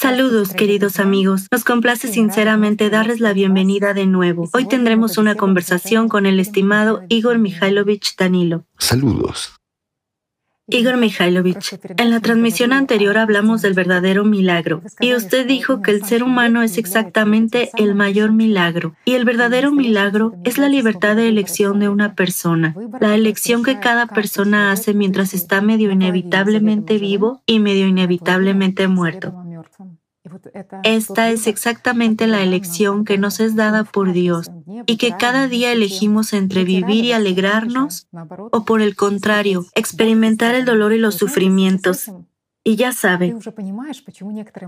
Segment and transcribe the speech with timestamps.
[0.00, 1.46] Saludos, queridos amigos.
[1.52, 4.48] Nos complace sinceramente darles la bienvenida de nuevo.
[4.54, 8.64] Hoy tendremos una conversación con el estimado Igor Mikhailovich Danilo.
[8.78, 9.60] Saludos.
[10.72, 16.04] Igor Mikhailovich, en la transmisión anterior hablamos del verdadero milagro y usted dijo que el
[16.04, 21.28] ser humano es exactamente el mayor milagro y el verdadero milagro es la libertad de
[21.28, 27.42] elección de una persona, la elección que cada persona hace mientras está medio inevitablemente vivo
[27.46, 29.34] y medio inevitablemente muerto.
[30.84, 34.50] Esta es exactamente la elección que nos es dada por Dios
[34.86, 38.06] y que cada día elegimos entre vivir y alegrarnos
[38.52, 42.10] o por el contrario, experimentar el dolor y los sufrimientos.
[42.62, 43.34] Y ya sabe,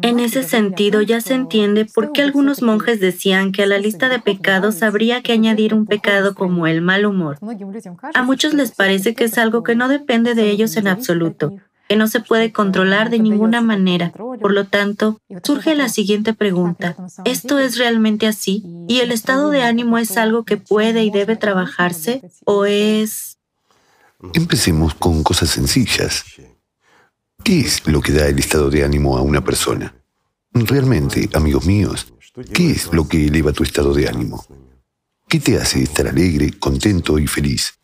[0.01, 4.09] en ese sentido ya se entiende por qué algunos monjes decían que a la lista
[4.09, 7.39] de pecados habría que añadir un pecado como el mal humor.
[8.15, 11.55] A muchos les parece que es algo que no depende de ellos en absoluto,
[11.93, 14.13] que no se puede controlar de ninguna manera.
[14.13, 16.97] Por lo tanto, surge la siguiente pregunta.
[17.27, 18.65] ¿Esto es realmente así?
[18.89, 22.23] ¿Y el estado de ánimo es algo que puede y debe trabajarse?
[22.47, 23.37] ¿O es...
[24.33, 26.25] Empecemos con cosas sencillas.
[27.45, 29.95] ¿Qué es lo que da el estado de ánimo a una persona?
[30.55, 32.15] Realmente, amigos míos,
[32.55, 34.47] ¿qué es lo que eleva tu estado de ánimo?
[35.29, 37.79] ¿Qué te hace estar alegre, contento y feliz?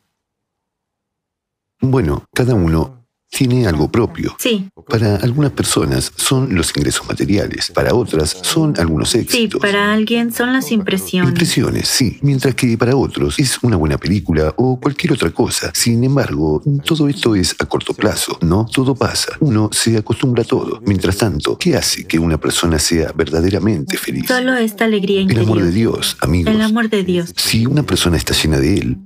[1.79, 2.99] Bueno, cada uno
[3.31, 4.35] tiene algo propio.
[4.39, 4.69] Sí.
[4.89, 9.61] Para algunas personas son los ingresos materiales, para otras son algunos éxitos.
[9.61, 11.31] Sí, para alguien son las impresiones.
[11.31, 15.71] Impresiones, sí, mientras que para otros es una buena película o cualquier otra cosa.
[15.75, 18.67] Sin embargo, todo esto es a corto plazo, ¿no?
[18.67, 20.81] Todo pasa, uno se acostumbra a todo.
[20.87, 24.27] Mientras tanto, ¿qué hace que una persona sea verdaderamente feliz?
[24.27, 25.45] Solo esta alegría interior.
[25.45, 26.55] El amor de Dios, amigos.
[26.55, 27.33] El amor de Dios.
[27.37, 28.99] Si una persona está llena de Él,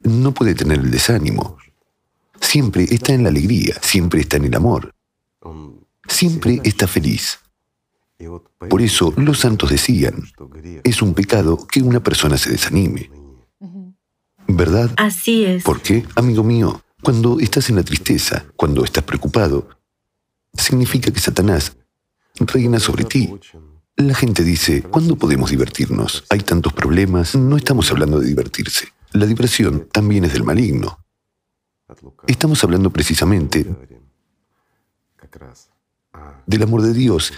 [0.00, 1.56] no puede tener el desánimo
[2.42, 4.94] siempre está en la alegría, siempre está en el amor,
[6.06, 7.38] siempre está feliz.
[8.68, 10.22] Por eso los santos decían,
[10.84, 13.10] es un pecado que una persona se desanime.
[14.46, 14.90] ¿Verdad?
[14.96, 15.62] Así es.
[15.62, 16.82] ¿Por qué, amigo mío?
[17.02, 19.68] Cuando estás en la tristeza, cuando estás preocupado,
[20.52, 21.76] significa que Satanás
[22.38, 23.32] reina sobre ti.
[23.96, 26.24] La gente dice, ¿cuándo podemos divertirnos?
[26.28, 28.88] Hay tantos problemas, no estamos hablando de divertirse.
[29.12, 31.01] La diversión también es del maligno.
[32.26, 33.66] Estamos hablando precisamente
[36.46, 37.32] del amor de Dios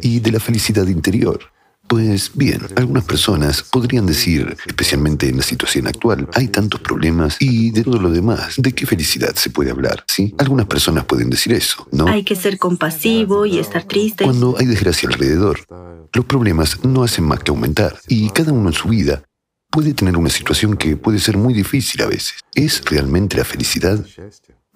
[0.00, 1.40] y de la felicidad interior.
[1.86, 7.72] Pues bien, algunas personas podrían decir, especialmente en la situación actual, hay tantos problemas y
[7.72, 10.04] de todo lo demás, ¿de qué felicidad se puede hablar?
[10.06, 10.32] ¿Sí?
[10.38, 12.06] Algunas personas pueden decir eso, ¿no?
[12.06, 14.22] Hay que ser compasivo y estar triste.
[14.22, 15.66] Cuando hay desgracia alrededor,
[16.12, 19.24] los problemas no hacen más que aumentar y cada uno en su vida
[19.70, 22.40] puede tener una situación que puede ser muy difícil a veces.
[22.54, 24.04] ¿Es realmente la felicidad?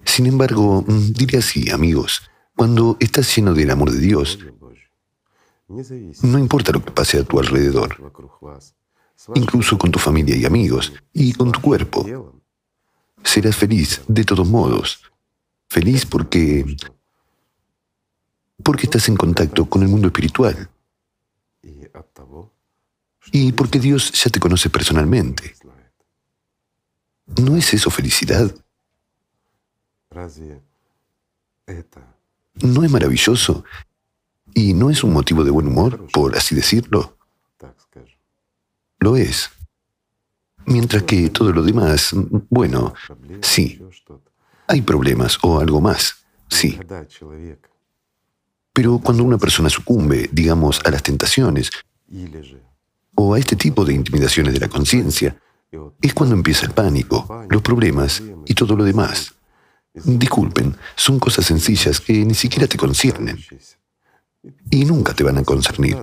[0.05, 4.39] Sin embargo, mm, diré así, amigos, cuando estás lleno del amor de Dios,
[6.21, 8.13] no importa lo que pase a tu alrededor,
[9.33, 12.05] incluso con tu familia y amigos, y con tu cuerpo,
[13.23, 15.01] serás feliz de todos modos.
[15.67, 16.63] Feliz porque
[18.63, 20.69] porque estás en contacto con el mundo espiritual
[23.31, 25.55] y porque Dios ya te conoce personalmente.
[27.25, 28.53] ¿No es eso felicidad?
[32.61, 33.63] ¿No es maravilloso?
[34.53, 37.17] ¿Y no es un motivo de buen humor, por así decirlo?
[38.99, 39.49] Lo es.
[40.65, 42.11] Mientras que todo lo demás,
[42.49, 42.93] bueno,
[43.41, 43.81] sí.
[44.67, 46.79] Hay problemas o algo más, sí.
[48.73, 51.69] Pero cuando una persona sucumbe, digamos, a las tentaciones,
[53.15, 55.37] o a este tipo de intimidaciones de la conciencia,
[56.01, 59.33] es cuando empieza el pánico, los problemas y todo lo demás.
[59.93, 63.37] Disculpen, son cosas sencillas que ni siquiera te conciernen
[64.69, 65.97] y nunca te van a concernir.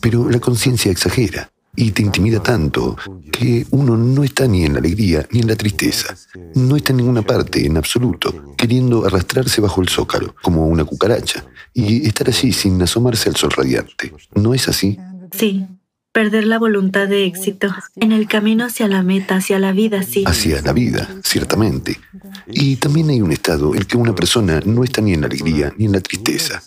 [0.00, 2.96] Pero la conciencia exagera y te intimida tanto
[3.30, 6.16] que uno no está ni en la alegría ni en la tristeza,
[6.54, 11.44] no está en ninguna parte en absoluto, queriendo arrastrarse bajo el zócalo como una cucaracha
[11.74, 14.12] y estar allí sin asomarse al sol radiante.
[14.34, 14.98] ¿No es así?
[15.36, 15.66] Sí,
[16.12, 20.24] perder la voluntad de éxito en el camino hacia la meta, hacia la vida, sí.
[20.26, 22.00] Hacia la vida, ciertamente.
[22.46, 25.74] Y también hay un estado en que una persona no está ni en la alegría
[25.76, 26.62] ni en la tristeza.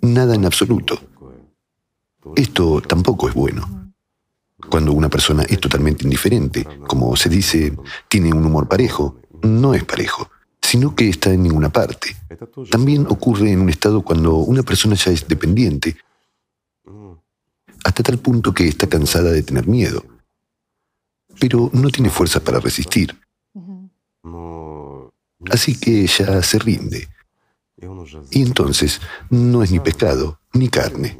[0.00, 1.00] Nada en absoluto.
[2.34, 3.92] Esto tampoco es bueno.
[4.68, 7.76] Cuando una persona es totalmente indiferente, como se dice,
[8.08, 10.28] tiene un humor parejo, no es parejo,
[10.60, 12.16] sino que está en ninguna parte.
[12.68, 15.96] También ocurre en un estado cuando una persona ya es dependiente
[17.84, 20.04] hasta tal punto que está cansada de tener miedo,
[21.38, 23.14] pero no tiene fuerza para resistir.
[25.50, 27.08] Así que ella se rinde.
[28.30, 29.00] Y entonces
[29.30, 31.18] no es ni pescado ni carne.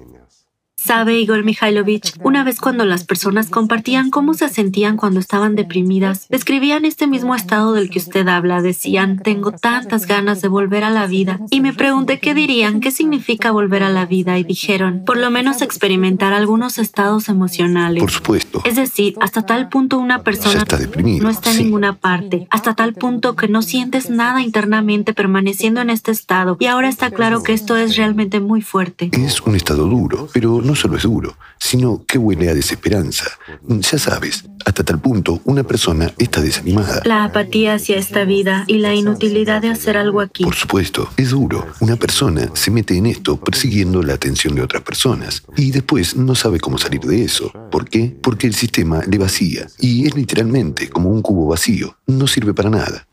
[0.84, 6.28] Sabe, Igor Mikhailovich, una vez cuando las personas compartían cómo se sentían cuando estaban deprimidas,
[6.28, 8.60] describían este mismo estado del que usted habla.
[8.60, 11.40] Decían, tengo tantas ganas de volver a la vida.
[11.48, 14.38] Y me pregunté qué dirían, qué significa volver a la vida.
[14.38, 18.02] Y dijeron, por lo menos experimentar algunos estados emocionales.
[18.02, 18.60] Por supuesto.
[18.66, 22.46] Es decir, hasta tal punto una persona está no está en ninguna parte.
[22.50, 26.58] Hasta tal punto que no sientes nada internamente permaneciendo en este estado.
[26.60, 29.08] Y ahora está claro que esto es realmente muy fuerte.
[29.12, 33.26] Es un estado duro, pero no no solo es duro, sino que huele a desesperanza.
[33.68, 37.00] Ya sabes, hasta tal punto una persona está desanimada.
[37.04, 40.42] La apatía hacia esta vida y la inutilidad de hacer algo aquí.
[40.42, 41.64] Por supuesto, es duro.
[41.78, 46.34] Una persona se mete en esto persiguiendo la atención de otras personas y después no
[46.34, 47.52] sabe cómo salir de eso.
[47.70, 48.12] ¿Por qué?
[48.20, 51.96] Porque el sistema le vacía y es literalmente como un cubo vacío.
[52.08, 53.06] No sirve para nada.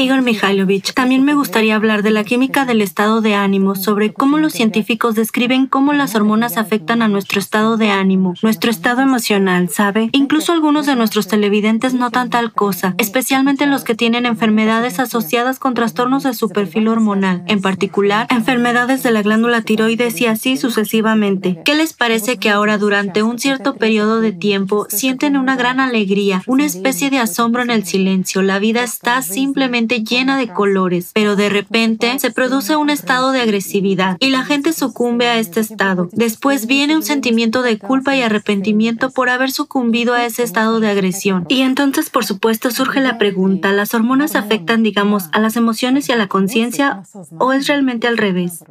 [0.00, 4.38] Igor Mikhailovich, también me gustaría hablar de la química del estado de ánimo, sobre cómo
[4.38, 9.68] los científicos describen cómo las hormonas afectan a nuestro estado de ánimo, nuestro estado emocional,
[9.68, 10.08] ¿sabe?
[10.12, 15.74] Incluso algunos de nuestros televidentes notan tal cosa, especialmente los que tienen enfermedades asociadas con
[15.74, 21.60] trastornos de su perfil hormonal, en particular enfermedades de la glándula tiroides y así sucesivamente.
[21.62, 26.42] ¿Qué les parece que ahora durante un cierto periodo de tiempo sienten una gran alegría,
[26.46, 28.40] una especie de asombro en el silencio?
[28.40, 33.40] La vida está simplemente llena de colores, pero de repente se produce un estado de
[33.40, 36.08] agresividad y la gente sucumbe a este estado.
[36.12, 40.88] Después viene un sentimiento de culpa y arrepentimiento por haber sucumbido a ese estado de
[40.88, 41.46] agresión.
[41.48, 46.12] Y entonces, por supuesto, surge la pregunta, ¿las hormonas afectan, digamos, a las emociones y
[46.12, 47.02] a la conciencia
[47.38, 48.64] o es realmente al revés?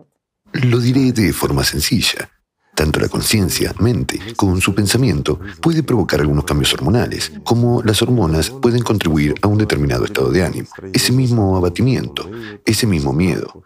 [0.53, 2.29] Lo diré de forma sencilla.
[2.79, 8.51] Tanto la conciencia, mente, con su pensamiento, puede provocar algunos cambios hormonales, como las hormonas
[8.51, 12.31] pueden contribuir a un determinado estado de ánimo, ese mismo abatimiento,
[12.63, 13.63] ese mismo miedo.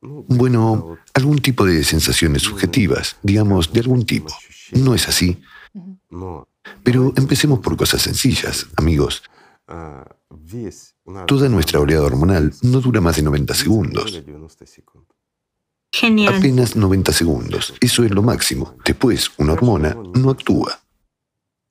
[0.00, 4.32] Bueno, algún tipo de sensaciones subjetivas, digamos, de algún tipo.
[4.72, 5.42] No es así.
[6.82, 9.22] Pero empecemos por cosas sencillas, amigos.
[11.26, 14.22] Toda nuestra oleada hormonal no dura más de 90 segundos.
[16.00, 16.34] Genial.
[16.34, 17.72] Apenas 90 segundos.
[17.80, 18.74] Eso es lo máximo.
[18.84, 20.80] Después, una hormona no actúa.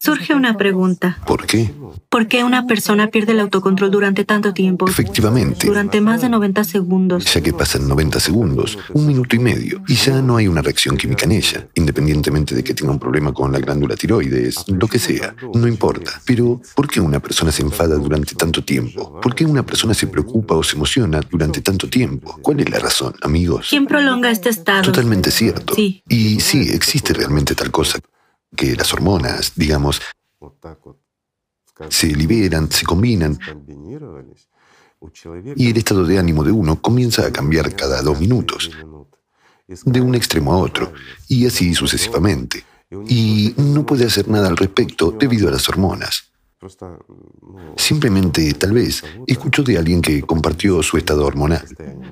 [0.03, 1.17] Surge una pregunta.
[1.25, 1.73] ¿Por qué?
[2.09, 4.85] ¿Por qué una persona pierde el autocontrol durante tanto tiempo?
[4.85, 5.65] Efectivamente.
[5.65, 7.33] Durante más de 90 segundos.
[7.33, 10.97] Ya que pasan 90 segundos, un minuto y medio, y ya no hay una reacción
[10.97, 14.99] química en ella, independientemente de que tenga un problema con la glándula tiroides, lo que
[14.99, 16.21] sea, no importa.
[16.25, 19.21] Pero, ¿por qué una persona se enfada durante tanto tiempo?
[19.21, 22.37] ¿Por qué una persona se preocupa o se emociona durante tanto tiempo?
[22.41, 23.67] ¿Cuál es la razón, amigos?
[23.69, 24.81] ¿Quién prolonga este estado?
[24.81, 25.75] Totalmente cierto.
[25.75, 26.03] Sí.
[26.09, 27.99] Y sí, existe realmente tal cosa
[28.55, 30.01] que las hormonas, digamos,
[31.89, 33.37] se liberan, se combinan,
[35.55, 38.71] y el estado de ánimo de uno comienza a cambiar cada dos minutos,
[39.67, 40.93] de un extremo a otro,
[41.27, 42.63] y así sucesivamente.
[43.07, 46.31] Y no puede hacer nada al respecto debido a las hormonas.
[47.75, 51.65] Simplemente, tal vez, escuchó de alguien que compartió su estado hormonal.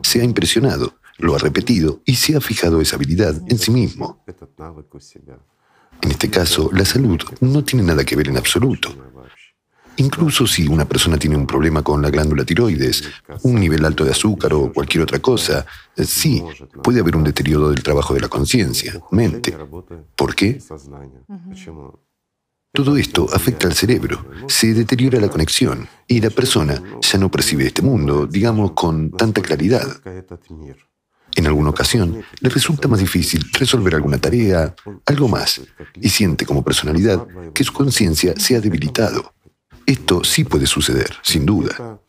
[0.03, 4.23] Se ha impresionado, lo ha repetido y se ha fijado esa habilidad en sí mismo.
[6.01, 8.89] En este caso, la salud no tiene nada que ver en absoluto.
[9.98, 13.03] Incluso si una persona tiene un problema con la glándula tiroides,
[13.44, 15.65] un nivel alto de azúcar o cualquier otra cosa,
[15.95, 16.44] sí,
[16.81, 19.55] puede haber un deterioro del trabajo de la conciencia, mente.
[20.15, 20.60] ¿Por qué?
[22.74, 27.67] Todo esto afecta al cerebro, se deteriora la conexión y la persona ya no percibe
[27.67, 29.86] este mundo, digamos, con tanta claridad.
[31.35, 35.61] En alguna ocasión le resulta más difícil resolver alguna tarea, algo más,
[36.00, 39.33] y siente como personalidad que su conciencia se ha debilitado.
[39.85, 42.00] Esto sí puede suceder, sin duda.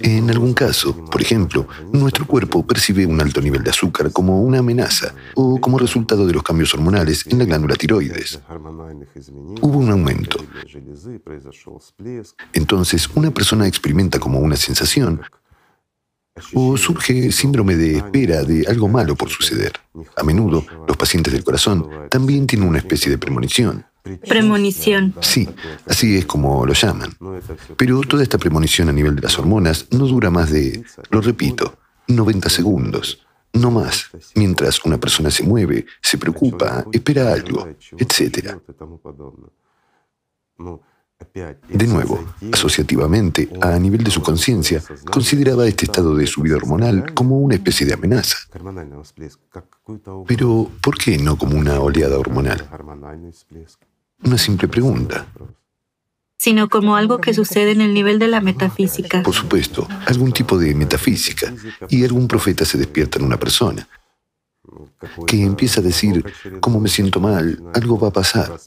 [0.00, 4.58] En algún caso, por ejemplo, nuestro cuerpo percibe un alto nivel de azúcar como una
[4.58, 8.40] amenaza o como resultado de los cambios hormonales en la glándula tiroides.
[9.60, 10.38] Hubo un aumento.
[12.52, 15.22] Entonces, una persona experimenta como una sensación
[16.54, 19.72] o surge síndrome de espera de algo malo por suceder.
[20.16, 23.86] A menudo, los pacientes del corazón también tienen una especie de premonición.
[24.28, 25.14] Premonición.
[25.20, 25.48] Sí,
[25.86, 27.16] así es como lo llaman.
[27.76, 31.78] Pero toda esta premonición a nivel de las hormonas no dura más de, lo repito,
[32.08, 38.58] 90 segundos, no más, mientras una persona se mueve, se preocupa, espera algo, etc.
[41.68, 47.12] De nuevo, asociativamente, a nivel de su conciencia, consideraba este estado de su vida hormonal
[47.14, 48.36] como una especie de amenaza.
[50.26, 52.68] Pero, ¿por qué no como una oleada hormonal?
[54.22, 55.26] Una simple pregunta.
[56.36, 59.22] sino como algo que sucede en el nivel de la metafísica.
[59.22, 61.54] Por supuesto, algún tipo de metafísica.
[61.88, 63.88] Y algún profeta se despierta en una persona
[65.26, 66.24] que empieza a decir,
[66.60, 68.58] como me siento mal, algo va a pasar.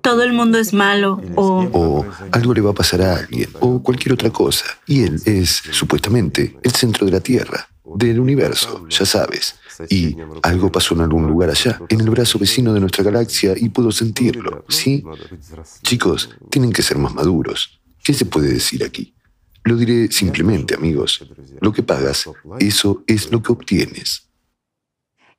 [0.00, 1.68] Todo el mundo es malo o...
[1.72, 4.64] O algo le va a pasar a alguien o cualquier otra cosa.
[4.86, 9.56] Y él es, supuestamente, el centro de la Tierra, del universo, ya sabes.
[9.88, 13.68] Y algo pasó en algún lugar allá, en el brazo vecino de nuestra galaxia, y
[13.68, 15.04] puedo sentirlo, ¿sí?
[15.82, 17.80] Chicos, tienen que ser más maduros.
[18.02, 19.14] ¿Qué se puede decir aquí?
[19.64, 21.24] Lo diré simplemente, amigos.
[21.60, 24.27] Lo que pagas, eso es lo que obtienes.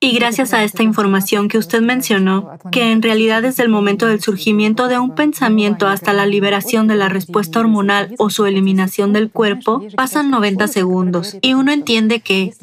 [0.02, 4.22] Y gracias a esta información que usted mencionó, que en realidad desde el momento del
[4.22, 9.30] surgimiento de un pensamiento hasta la liberación de la respuesta hormonal o su eliminación del
[9.30, 11.38] cuerpo, pasan 90 segundos.
[11.42, 12.54] Y uno entiende que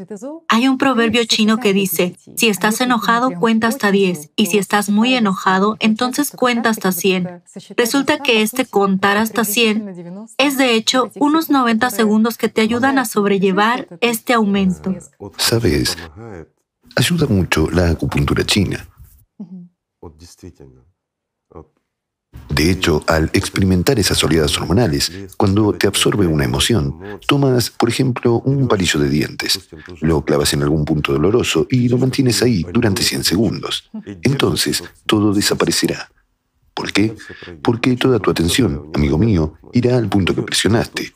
[0.49, 4.89] hay un proverbio chino que dice, si estás enojado, cuenta hasta 10, y si estás
[4.89, 7.43] muy enojado, entonces cuenta hasta 100.
[7.77, 12.99] Resulta que este contar hasta 100 es de hecho unos 90 segundos que te ayudan
[12.99, 14.95] a sobrellevar este aumento.
[15.37, 15.99] ¿Sabes?
[16.97, 18.85] Ayuda mucho la acupuntura china.
[22.49, 28.41] De hecho, al experimentar esas oleadas hormonales, cuando te absorbe una emoción, tomas, por ejemplo,
[28.45, 29.69] un palillo de dientes,
[30.01, 33.91] lo clavas en algún punto doloroso y lo mantienes ahí durante 100 segundos.
[34.23, 36.11] Entonces, todo desaparecerá.
[36.77, 37.17] ¿Por qué?
[37.63, 41.11] Porque toda tu atención, amigo mío, irá al punto que presionaste.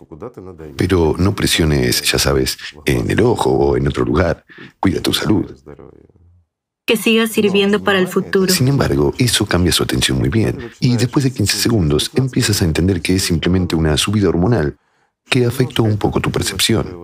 [0.74, 4.46] Pero no presiones, ya sabes, en el ojo o en otro lugar.
[4.80, 5.54] Cuida tu salud.
[6.86, 8.50] Que siga sirviendo para el futuro.
[8.50, 10.70] Sin embargo, eso cambia su atención muy bien.
[10.80, 14.78] Y después de 15 segundos empiezas a entender que es simplemente una subida hormonal
[15.28, 17.02] que afectó un poco tu percepción.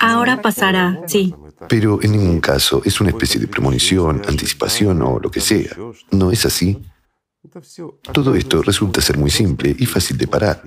[0.00, 1.32] Ahora pasará, sí.
[1.68, 5.76] Pero en ningún caso es una especie de premonición, anticipación o lo que sea.
[6.10, 6.82] ¿No es así?
[8.12, 10.62] Todo esto resulta ser muy simple y fácil de parar.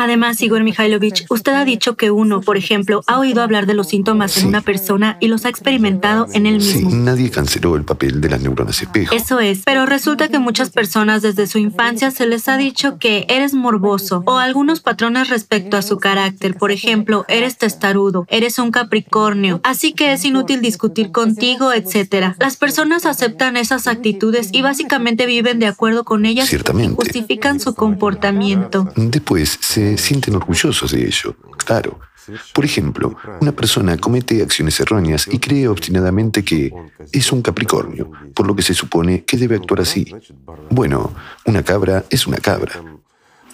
[0.00, 3.88] Además, Igor Mikhailovich, usted ha dicho que uno, por ejemplo, ha oído hablar de los
[3.88, 6.90] síntomas en una persona y los ha experimentado en él mismo.
[6.90, 9.14] Sí, nadie canceló el papel de las neuronas espejo.
[9.14, 13.26] Eso es, pero resulta que muchas personas desde su infancia se les ha dicho que
[13.28, 16.56] eres morboso o algunos patrones respecto a su carácter.
[16.56, 22.36] Por ejemplo, eres testarudo, eres un capricornio, así que es inútil discutir contigo, etc.
[22.38, 26.94] Las personas aceptan esas actitudes y básicamente viven de acuerdo con ellas Ciertamente.
[26.94, 28.88] y justifican su comportamiento.
[28.96, 32.00] Después se sienten orgullosos de ello, claro.
[32.52, 36.72] Por ejemplo, una persona comete acciones erróneas y cree obstinadamente que
[37.12, 40.06] es un Capricornio, por lo que se supone que debe actuar así.
[40.70, 41.12] Bueno,
[41.46, 42.82] una cabra es una cabra.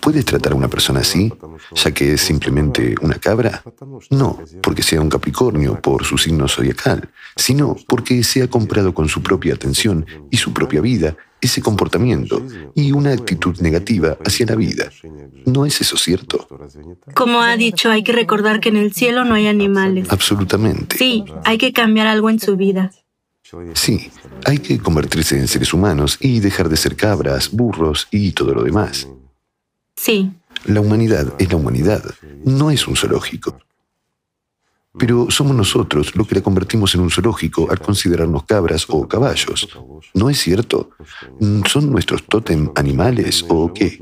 [0.01, 1.33] ¿Puedes tratar a una persona así,
[1.75, 3.63] ya que es simplemente una cabra?
[4.11, 9.09] No, porque sea un Capricornio por su signo zodiacal, sino porque se ha comprado con
[9.09, 12.43] su propia atención y su propia vida ese comportamiento
[12.75, 14.91] y una actitud negativa hacia la vida.
[15.45, 16.49] ¿No es eso cierto?
[17.15, 20.09] Como ha dicho, hay que recordar que en el cielo no hay animales.
[20.11, 20.97] Absolutamente.
[20.97, 22.91] Sí, hay que cambiar algo en su vida.
[23.75, 24.11] Sí,
[24.45, 28.65] hay que convertirse en seres humanos y dejar de ser cabras, burros y todo lo
[28.65, 29.09] demás.
[29.95, 30.33] Sí.
[30.65, 32.03] La humanidad es la humanidad,
[32.45, 33.57] no es un zoológico.
[34.99, 39.69] Pero somos nosotros los que la convertimos en un zoológico al considerarnos cabras o caballos.
[40.15, 40.91] ¿No es cierto?
[41.67, 43.99] ¿Son nuestros tótem animales o qué?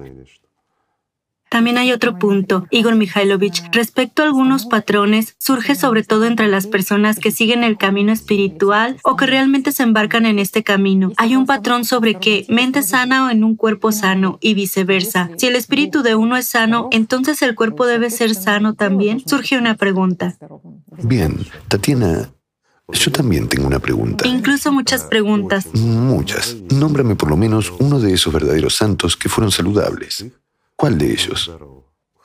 [1.55, 6.67] También hay otro punto, Igor Mikhailovich, respecto a algunos patrones, surge sobre todo entre las
[6.67, 11.13] personas que siguen el camino espiritual o que realmente se embarcan en este camino.
[11.17, 15.31] Hay un patrón sobre que mente sana o en un cuerpo sano y viceversa.
[15.37, 19.23] Si el espíritu de uno es sano, entonces el cuerpo debe ser sano también.
[19.25, 20.37] Surge una pregunta.
[21.05, 22.33] Bien, Tatiana,
[22.89, 24.27] yo también tengo una pregunta.
[24.27, 25.73] Incluso muchas preguntas.
[25.73, 26.57] Muchas.
[26.73, 30.27] Nómbrame por lo menos uno de esos verdaderos santos que fueron saludables.
[30.77, 31.51] ¿Cuál de ellos?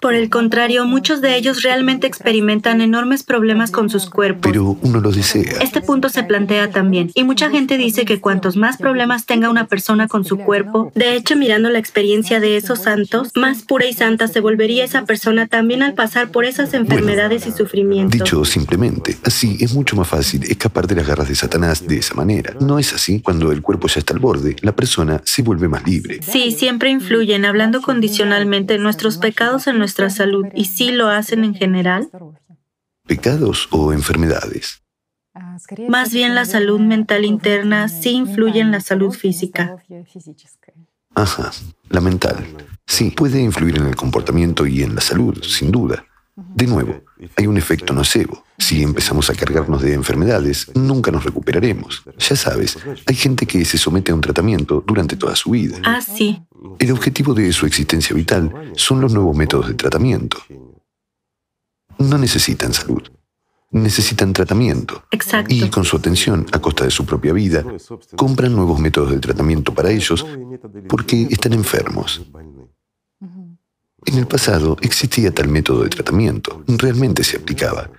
[0.01, 4.49] Por el contrario, muchos de ellos realmente experimentan enormes problemas con sus cuerpos.
[4.51, 5.57] Pero uno lo desea.
[5.61, 9.67] Este punto se plantea también, y mucha gente dice que cuantos más problemas tenga una
[9.67, 13.93] persona con su cuerpo, de hecho mirando la experiencia de esos santos, más pura y
[13.93, 18.19] santa se volvería esa persona también al pasar por esas enfermedades y sufrimientos.
[18.19, 22.13] Dicho simplemente, así es mucho más fácil escapar de las garras de Satanás de esa
[22.15, 22.55] manera.
[22.61, 25.85] No es así, cuando el cuerpo ya está al borde, la persona se vuelve más
[25.85, 26.19] libre.
[26.21, 31.55] Sí, siempre influyen, hablando condicionalmente, nuestros pecados en nuestra salud y sí lo hacen en
[31.55, 32.11] general?
[33.07, 34.83] ¿Pecados o enfermedades?
[35.87, 39.77] Más bien la salud mental interna sí influye en la salud física.
[41.15, 41.51] Ajá,
[41.89, 42.37] la mental.
[42.85, 46.05] Sí, puede influir en el comportamiento y en la salud, sin duda.
[46.53, 47.01] De nuevo,
[47.35, 48.43] hay un efecto nocebo.
[48.57, 52.03] Si empezamos a cargarnos de enfermedades, nunca nos recuperaremos.
[52.17, 55.77] Ya sabes, hay gente que se somete a un tratamiento durante toda su vida.
[55.85, 56.41] Ah, sí.
[56.77, 60.37] El objetivo de su existencia vital son los nuevos métodos de tratamiento.
[61.97, 63.03] No necesitan salud,
[63.71, 65.03] necesitan tratamiento.
[65.11, 65.53] Exacto.
[65.53, 67.63] Y con su atención, a costa de su propia vida,
[68.15, 70.25] compran nuevos métodos de tratamiento para ellos
[70.87, 72.21] porque están enfermos.
[74.05, 77.89] En el pasado existía tal método de tratamiento, realmente se aplicaba,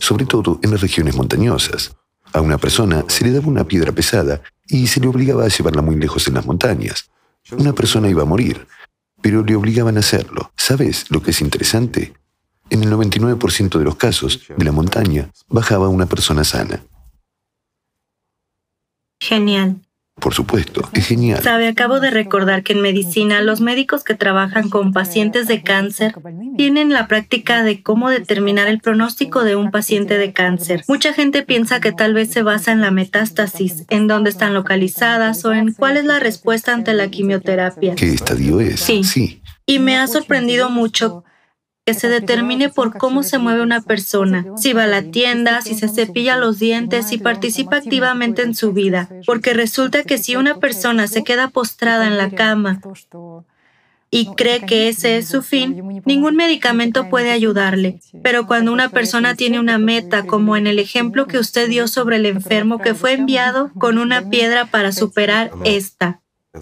[0.00, 1.94] sobre todo en las regiones montañosas.
[2.32, 5.82] A una persona se le daba una piedra pesada y se le obligaba a llevarla
[5.82, 7.10] muy lejos en las montañas.
[7.50, 8.66] Una persona iba a morir,
[9.20, 10.52] pero le obligaban a hacerlo.
[10.56, 12.14] ¿Sabes lo que es interesante?
[12.70, 16.82] En el 99% de los casos, de la montaña, bajaba una persona sana.
[19.20, 19.81] Genial.
[20.20, 21.42] Por supuesto, es genial.
[21.42, 26.14] Sabe, acabo de recordar que en medicina los médicos que trabajan con pacientes de cáncer
[26.56, 30.84] tienen la práctica de cómo determinar el pronóstico de un paciente de cáncer.
[30.86, 35.44] Mucha gente piensa que tal vez se basa en la metástasis, en dónde están localizadas
[35.44, 37.94] o en cuál es la respuesta ante la quimioterapia.
[37.94, 38.80] ¿Qué estadio es?
[38.80, 39.02] Sí.
[39.04, 39.42] Sí.
[39.66, 41.24] Y me ha sorprendido mucho
[41.84, 45.74] que se determine por cómo se mueve una persona, si va a la tienda, si
[45.74, 50.58] se cepilla los dientes, si participa activamente en su vida, porque resulta que si una
[50.58, 52.80] persona se queda postrada en la cama
[54.12, 57.98] y cree que ese es su fin, ningún medicamento puede ayudarle.
[58.22, 62.16] Pero cuando una persona tiene una meta, como en el ejemplo que usted dio sobre
[62.16, 66.20] el enfermo que fue enviado con una piedra para superar esta.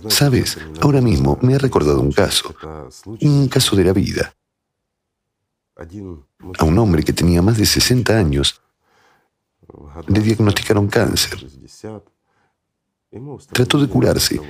[0.09, 2.55] Sabes, ahora mismo me ha recordado un caso,
[3.05, 4.33] un caso de la vida.
[6.59, 8.61] A un hombre que tenía más de 60 años
[10.09, 11.47] le diagnosticaron cáncer.
[13.53, 14.41] Trató de curarse,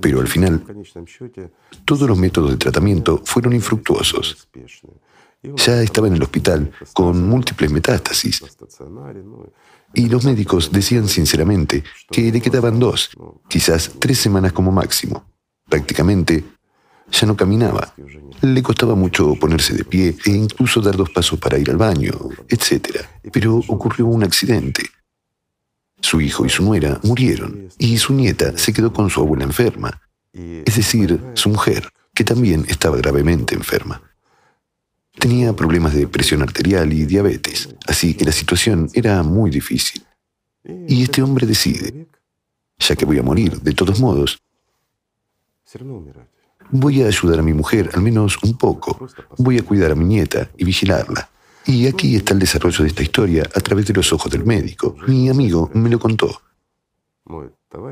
[0.00, 0.64] pero al final
[1.84, 4.48] todos los métodos de tratamiento fueron infructuosos.
[5.42, 8.42] Ya estaba en el hospital con múltiples metástasis
[9.94, 13.10] y los médicos decían sinceramente que le quedaban dos,
[13.48, 15.24] quizás tres semanas como máximo.
[15.68, 16.44] Prácticamente
[17.12, 17.94] ya no caminaba.
[18.40, 22.12] Le costaba mucho ponerse de pie e incluso dar dos pasos para ir al baño,
[22.48, 23.06] etc.
[23.32, 24.82] Pero ocurrió un accidente.
[26.00, 30.00] Su hijo y su nuera murieron y su nieta se quedó con su abuela enferma,
[30.32, 34.02] es decir, su mujer, que también estaba gravemente enferma.
[35.18, 40.02] Tenía problemas de presión arterial y diabetes, así que la situación era muy difícil.
[40.88, 42.08] Y este hombre decide,
[42.78, 44.42] ya que voy a morir de todos modos,
[46.72, 49.06] Voy a ayudar a mi mujer, al menos un poco.
[49.38, 51.28] Voy a cuidar a mi nieta y vigilarla.
[51.66, 54.96] Y aquí está el desarrollo de esta historia a través de los ojos del médico.
[55.06, 56.40] Mi amigo me lo contó.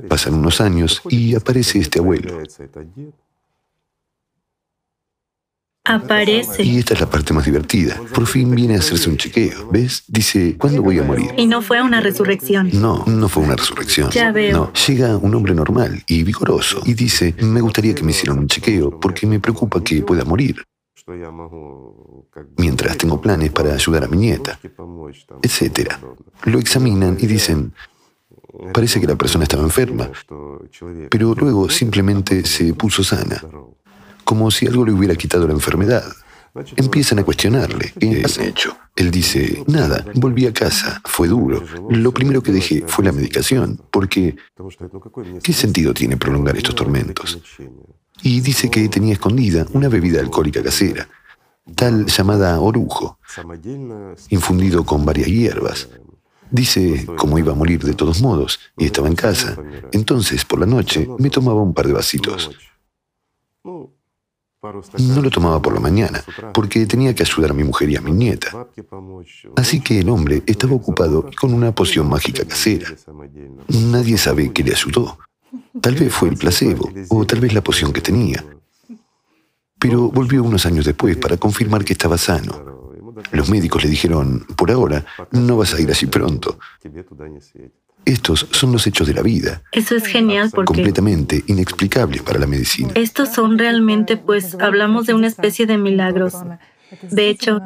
[0.09, 2.43] Pasan unos años y aparece este abuelo.
[5.85, 6.63] Aparece.
[6.63, 8.01] Y esta es la parte más divertida.
[8.15, 9.71] Por fin viene a hacerse un chequeo.
[9.71, 10.05] ¿Ves?
[10.07, 11.31] Dice, ¿cuándo voy a morir?
[11.37, 12.71] Y no fue una resurrección.
[12.75, 14.11] No, no fue una resurrección.
[14.11, 14.53] Ya veo.
[14.53, 18.47] No, llega un hombre normal y vigoroso y dice, me gustaría que me hicieran un
[18.47, 20.63] chequeo porque me preocupa que pueda morir.
[22.59, 24.61] Mientras tengo planes para ayudar a mi nieta,
[25.43, 25.95] etc.
[26.45, 27.73] Lo examinan y dicen,
[28.73, 30.11] parece que la persona estaba enferma,
[31.11, 33.43] pero luego simplemente se puso sana
[34.31, 36.05] como si algo le hubiera quitado la enfermedad.
[36.77, 37.93] Empiezan a cuestionarle.
[37.99, 38.77] ¿Qué has hecho?
[38.95, 41.65] Él dice, nada, volví a casa, fue duro.
[41.89, 44.37] Lo primero que dejé fue la medicación, porque
[45.43, 47.41] ¿qué sentido tiene prolongar estos tormentos?
[48.23, 51.09] Y dice que tenía escondida una bebida alcohólica casera,
[51.75, 53.19] tal llamada orujo,
[54.29, 55.89] infundido con varias hierbas.
[56.53, 59.57] Dice, como iba a morir de todos modos y estaba en casa,
[59.91, 62.49] entonces por la noche me tomaba un par de vasitos.
[64.63, 68.03] No lo tomaba por la mañana, porque tenía que ayudar a mi mujer y a
[68.03, 68.67] mi nieta.
[69.57, 72.89] Así que el hombre estaba ocupado con una poción mágica casera.
[73.69, 75.19] Nadie sabe qué le ayudó.
[75.81, 78.45] Tal vez fue el placebo, o tal vez la poción que tenía.
[79.79, 82.93] Pero volvió unos años después para confirmar que estaba sano.
[83.33, 86.59] Los médicos le dijeron, por ahora, no vas a ir así pronto.
[88.05, 89.63] Estos son los hechos de la vida.
[89.73, 90.75] Eso es genial porque...
[90.75, 92.93] Completamente inexplicables para la medicina.
[92.95, 96.35] Estos son realmente, pues, hablamos de una especie de milagros.
[97.03, 97.61] De hecho,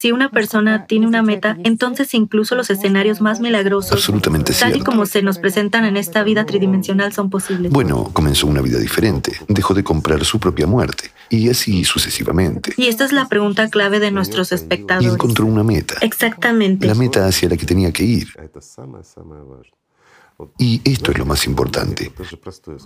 [0.00, 4.80] si una persona tiene una meta, entonces incluso los escenarios más milagrosos, Absolutamente tal y
[4.80, 7.70] como se nos presentan en esta vida tridimensional, son posibles.
[7.70, 9.32] Bueno, comenzó una vida diferente.
[9.46, 11.10] Dejó de comprar su propia muerte.
[11.30, 12.72] Y así sucesivamente.
[12.76, 15.12] Y esta es la pregunta clave de nuestros Y espectadores.
[15.12, 15.94] encontró una meta.
[16.00, 16.86] Exactamente.
[16.86, 18.28] La meta hacia la que tenía que ir.
[20.58, 22.10] Y esto es lo más importante.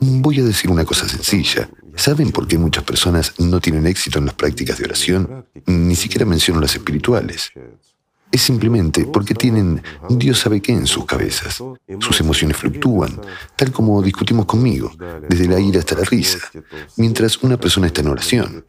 [0.01, 1.71] Voy a decir una cosa sencilla.
[1.97, 5.47] ¿Saben por qué muchas personas no tienen éxito en las prácticas de oración?
[5.67, 7.53] Ni siquiera menciono las espirituales.
[8.35, 11.63] Es simplemente porque tienen Dios sabe qué en sus cabezas.
[12.01, 13.21] Sus emociones fluctúan,
[13.55, 14.91] tal como discutimos conmigo,
[15.29, 16.41] desde la ira hasta la risa,
[16.97, 18.65] mientras una persona está en oración.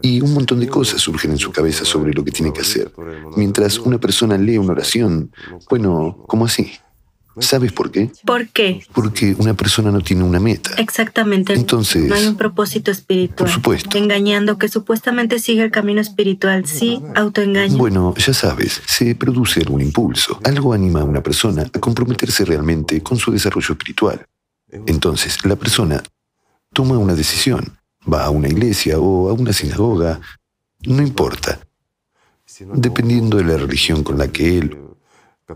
[0.00, 2.90] Y un montón de cosas surgen en su cabeza sobre lo que tiene que hacer,
[3.36, 5.30] mientras una persona lee una oración,
[5.68, 6.72] bueno, como así.
[7.40, 8.10] ¿Sabes por qué?
[8.26, 8.84] ¿Por qué?
[8.92, 10.70] Porque una persona no tiene una meta.
[10.76, 11.54] Exactamente.
[11.54, 12.04] Entonces.
[12.04, 13.36] No hay un propósito espiritual.
[13.36, 13.96] Por supuesto.
[13.96, 16.66] Engañando que supuestamente sigue el camino espiritual.
[16.66, 17.78] Sí, autoengaño.
[17.78, 20.38] Bueno, ya sabes, se produce algún impulso.
[20.44, 24.26] Algo anima a una persona a comprometerse realmente con su desarrollo espiritual.
[24.86, 26.02] Entonces, la persona
[26.72, 27.78] toma una decisión.
[28.12, 30.20] Va a una iglesia o a una sinagoga.
[30.82, 31.60] No importa.
[32.74, 34.76] Dependiendo de la religión con la que él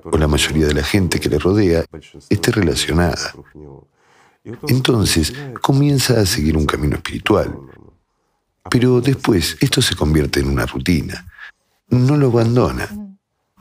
[0.04, 1.84] o la mayoría de la gente que le rodea
[2.28, 3.34] esté relacionada.
[4.68, 7.56] Entonces comienza a seguir un camino espiritual.
[8.70, 11.26] Pero después esto se convierte en una rutina.
[11.88, 12.88] No lo abandona,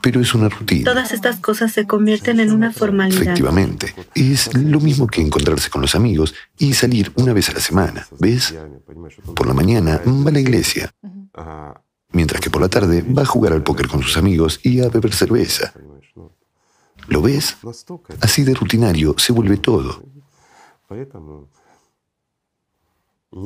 [0.02, 0.84] pero es una rutina.
[0.84, 3.22] Todas estas cosas se convierten en una formalidad.
[3.22, 3.94] Efectivamente.
[4.14, 8.06] Es lo mismo que encontrarse con los amigos y salir una vez a la semana.
[8.18, 8.54] ¿Ves?
[9.34, 10.92] Por la mañana va a la iglesia,
[12.12, 14.88] mientras que por la tarde va a jugar al póker con sus amigos y a
[14.88, 15.72] beber cerveza.
[17.08, 17.56] ¿Lo ves?
[18.20, 20.02] Así de rutinario se vuelve todo.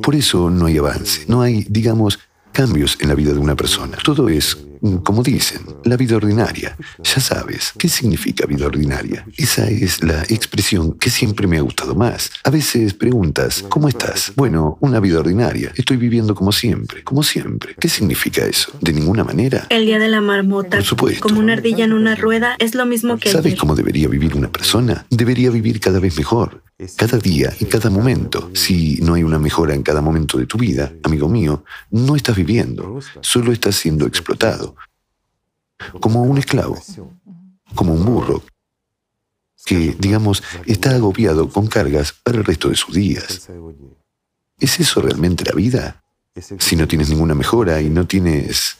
[0.01, 2.19] Por eso no hay avance, no hay, digamos,
[2.51, 3.97] cambios en la vida de una persona.
[4.03, 4.57] Todo es,
[5.03, 6.75] como dicen, la vida ordinaria.
[7.03, 9.25] Ya sabes, ¿qué significa vida ordinaria?
[9.37, 12.31] Esa es la expresión que siempre me ha gustado más.
[12.43, 14.33] A veces preguntas, ¿cómo estás?
[14.35, 15.71] Bueno, una vida ordinaria.
[15.75, 17.75] Estoy viviendo como siempre, como siempre.
[17.79, 18.71] ¿Qué significa eso?
[18.81, 19.67] ¿De ninguna manera?
[19.69, 20.77] El día de la marmota.
[20.77, 21.21] Por supuesto.
[21.21, 23.31] Como una ardilla en una rueda es lo mismo que...
[23.31, 25.05] ¿Sabes cómo debería vivir una persona?
[25.09, 26.61] Debería vivir cada vez mejor
[26.95, 28.49] cada día y cada momento.
[28.53, 32.35] Si no hay una mejora en cada momento de tu vida, amigo mío, no estás
[32.35, 34.70] viviendo, solo estás siendo explotado.
[35.99, 36.81] Como un esclavo,
[37.75, 38.43] como un burro,
[39.65, 43.49] que, digamos, está agobiado con cargas para el resto de sus días.
[44.59, 46.03] ¿Es eso realmente la vida?
[46.59, 48.77] Si no tienes ninguna mejora y no tienes...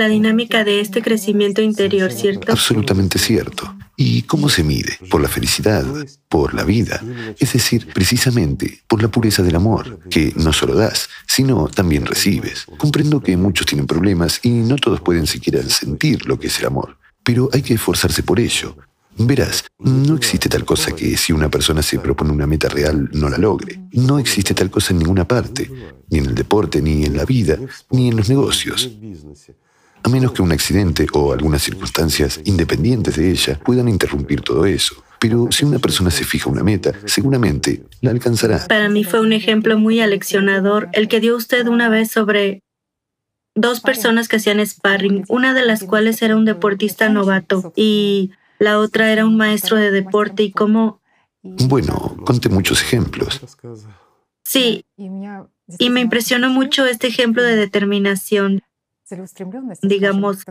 [0.00, 2.52] La dinámica de este crecimiento interior, ¿cierto?
[2.52, 3.76] Absolutamente cierto.
[3.98, 4.98] ¿Y cómo se mide?
[5.10, 5.84] Por la felicidad,
[6.26, 7.02] por la vida,
[7.38, 12.64] es decir, precisamente por la pureza del amor, que no solo das, sino también recibes.
[12.78, 16.64] Comprendo que muchos tienen problemas y no todos pueden siquiera sentir lo que es el
[16.64, 18.78] amor, pero hay que esforzarse por ello.
[19.18, 23.28] Verás, no existe tal cosa que si una persona se propone una meta real no
[23.28, 23.78] la logre.
[23.92, 25.70] No existe tal cosa en ninguna parte,
[26.08, 27.58] ni en el deporte, ni en la vida,
[27.90, 28.90] ni en los negocios
[30.02, 35.02] a menos que un accidente o algunas circunstancias independientes de ella puedan interrumpir todo eso.
[35.18, 38.66] Pero si una persona se fija una meta, seguramente la alcanzará.
[38.68, 42.62] Para mí fue un ejemplo muy aleccionador el que dio usted una vez sobre
[43.54, 48.78] dos personas que hacían sparring, una de las cuales era un deportista novato y la
[48.78, 51.00] otra era un maestro de deporte y cómo...
[51.42, 53.40] Bueno, conté muchos ejemplos.
[54.44, 58.62] Sí, y me impresionó mucho este ejemplo de determinación
[59.82, 60.44] digamos,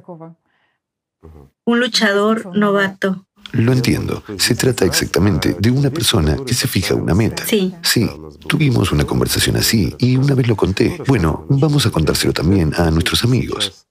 [1.65, 3.25] un luchador novato.
[3.51, 4.23] Lo entiendo.
[4.37, 7.45] Se trata exactamente de una persona que se fija una meta.
[7.45, 7.73] Sí.
[7.81, 8.09] Sí,
[8.47, 11.01] tuvimos una conversación así y una vez lo conté.
[11.07, 13.87] Bueno, vamos a contárselo también a nuestros amigos.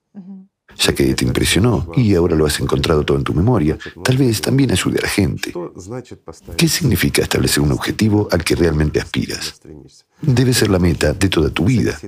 [0.79, 4.41] Ya que te impresionó y ahora lo has encontrado todo en tu memoria, tal vez
[4.41, 5.53] también ayude a la gente.
[6.57, 9.61] ¿Qué significa establecer un objetivo al que realmente aspiras?
[10.23, 11.99] Debe ser la meta de toda tu vida,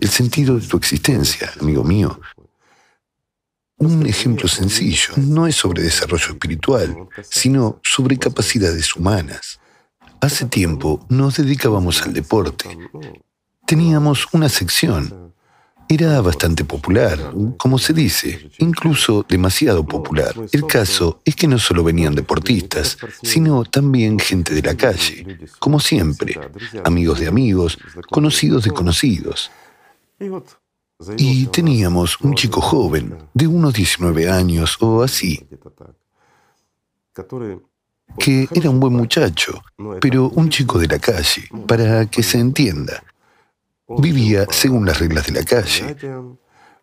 [0.00, 2.20] el sentido de tu existencia, amigo mío.
[3.78, 9.58] Un ejemplo sencillo no es sobre desarrollo espiritual, sino sobre capacidades humanas.
[10.20, 12.78] Hace tiempo nos dedicábamos al deporte.
[13.66, 15.33] Teníamos una sección
[15.88, 20.34] era bastante popular, como se dice, incluso demasiado popular.
[20.52, 25.80] El caso es que no solo venían deportistas, sino también gente de la calle, como
[25.80, 26.38] siempre,
[26.84, 27.78] amigos de amigos,
[28.10, 29.50] conocidos de conocidos.
[31.16, 35.46] Y teníamos un chico joven, de unos 19 años o así,
[38.18, 39.62] que era un buen muchacho,
[40.00, 43.02] pero un chico de la calle, para que se entienda.
[43.88, 45.96] Vivía según las reglas de la calle,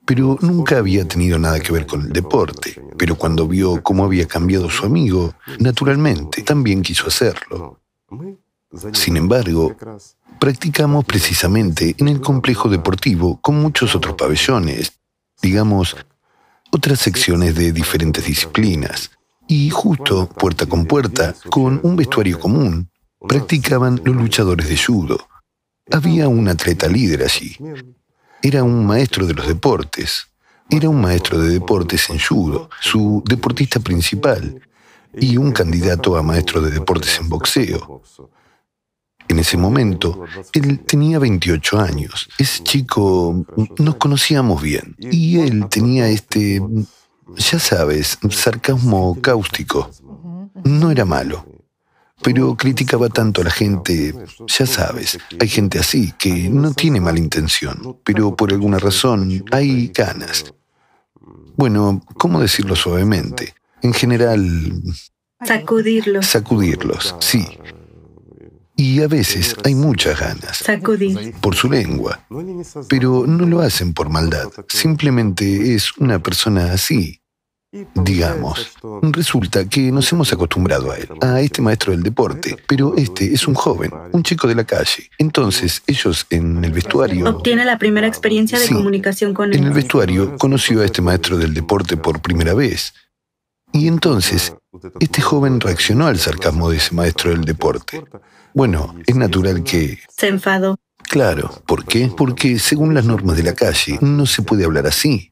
[0.06, 2.82] pero nunca había tenido nada que ver con el deporte.
[2.98, 7.80] Pero cuando vio cómo había cambiado su amigo, naturalmente también quiso hacerlo.
[8.94, 9.76] Sin embargo,
[10.40, 14.94] practicamos precisamente en el complejo deportivo con muchos otros pabellones,
[15.42, 15.96] digamos,
[16.72, 19.12] otras secciones de diferentes disciplinas.
[19.48, 22.90] Y justo, puerta con puerta, con un vestuario común,
[23.28, 25.28] practicaban los luchadores de judo.
[25.92, 27.58] Había un atleta líder allí.
[28.42, 30.28] Era un maestro de los deportes.
[30.70, 34.62] Era un maestro de deportes en judo, su deportista principal,
[35.14, 38.02] y un candidato a maestro de deportes en boxeo.
[39.28, 40.24] En ese momento,
[40.54, 42.30] él tenía 28 años.
[42.38, 43.46] Ese chico
[43.78, 44.96] nos conocíamos bien.
[44.98, 46.62] Y él tenía este,
[47.38, 49.90] ya sabes, sarcasmo cáustico.
[50.64, 51.46] No era malo.
[52.24, 54.14] Pero criticaba tanto a la gente,
[54.48, 59.88] ya sabes, hay gente así que no tiene mala intención, pero por alguna razón hay
[59.88, 60.54] ganas.
[61.56, 63.54] Bueno, ¿cómo decirlo suavemente?
[63.82, 64.82] En general...
[65.44, 66.28] Sacudirlos.
[66.28, 67.46] Sacudirlos, sí.
[68.76, 70.58] Y a veces hay muchas ganas.
[70.58, 71.34] Sacudir.
[71.42, 72.26] Por su lengua.
[72.88, 74.50] Pero no lo hacen por maldad.
[74.68, 77.21] Simplemente es una persona así.
[77.96, 83.34] Digamos, resulta que nos hemos acostumbrado a él, a este maestro del deporte, pero este
[83.34, 85.10] es un joven, un chico de la calle.
[85.18, 87.30] Entonces, ellos en el vestuario...
[87.30, 89.60] Obtiene la primera experiencia de comunicación con él.
[89.60, 92.94] En el vestuario conoció a este maestro del deporte por primera vez.
[93.72, 94.54] Y entonces,
[95.00, 98.04] este joven reaccionó al sarcasmo de ese maestro del deporte.
[98.54, 99.98] Bueno, es natural que...
[100.10, 100.78] Se enfadó.
[101.04, 102.12] Claro, ¿por qué?
[102.16, 105.31] Porque según las normas de la calle, no se puede hablar así.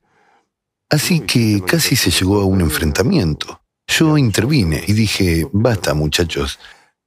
[0.89, 3.61] Así que casi se llegó a un enfrentamiento.
[3.87, 6.59] Yo intervine y dije, basta muchachos.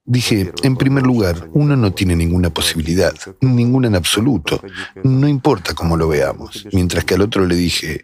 [0.04, 4.60] Dije, en primer lugar, uno no tiene ninguna posibilidad, ninguna en absoluto,
[5.04, 6.66] no importa cómo lo veamos.
[6.72, 8.02] Mientras que al otro le dije,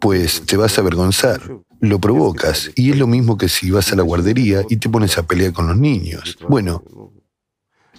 [0.00, 1.40] pues te vas a avergonzar,
[1.80, 5.18] lo provocas, y es lo mismo que si vas a la guardería y te pones
[5.18, 6.36] a pelear con los niños.
[6.48, 6.82] Bueno,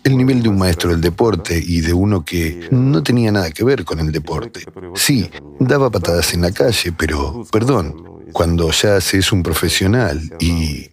[0.03, 3.63] el nivel de un maestro del deporte y de uno que no tenía nada que
[3.63, 4.65] ver con el deporte.
[4.95, 7.95] Sí, daba patadas en la calle, pero, perdón,
[8.31, 10.89] cuando ya se es un profesional y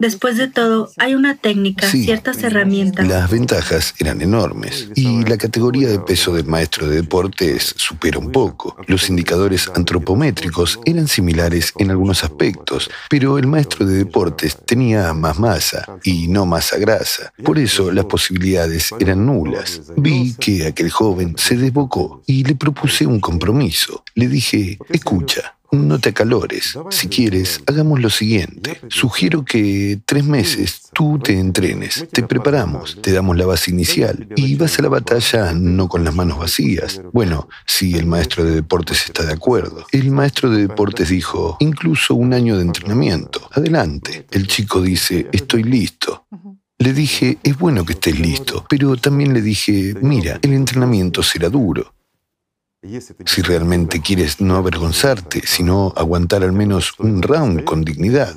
[0.00, 3.04] Después de todo, hay una técnica, ciertas herramientas.
[3.08, 8.30] Las ventajas eran enormes y la categoría de peso del maestro de deportes supera un
[8.30, 8.76] poco.
[8.86, 15.40] Los indicadores antropométricos eran similares en algunos aspectos, pero el maestro de deportes tenía más
[15.40, 17.32] masa y no masa grasa.
[17.42, 19.82] Por eso las posibilidades eran nulas.
[19.96, 24.04] Vi que aquel joven se desbocó y le propuse un compromiso.
[24.14, 26.78] Le dije, escucha, no te acalores.
[26.90, 28.80] Si quieres, hagamos lo siguiente.
[28.88, 34.54] Sugiero que tres meses tú te entrenes, te preparamos, te damos la base inicial y
[34.56, 37.00] vas a la batalla no con las manos vacías.
[37.12, 39.84] Bueno, si el maestro de deportes está de acuerdo.
[39.92, 43.48] El maestro de deportes dijo, incluso un año de entrenamiento.
[43.52, 44.26] Adelante.
[44.30, 46.26] El chico dice, estoy listo.
[46.78, 51.48] Le dije, es bueno que estés listo, pero también le dije, mira, el entrenamiento será
[51.48, 51.92] duro.
[53.26, 58.36] Si realmente quieres no avergonzarte, sino aguantar al menos un round con dignidad.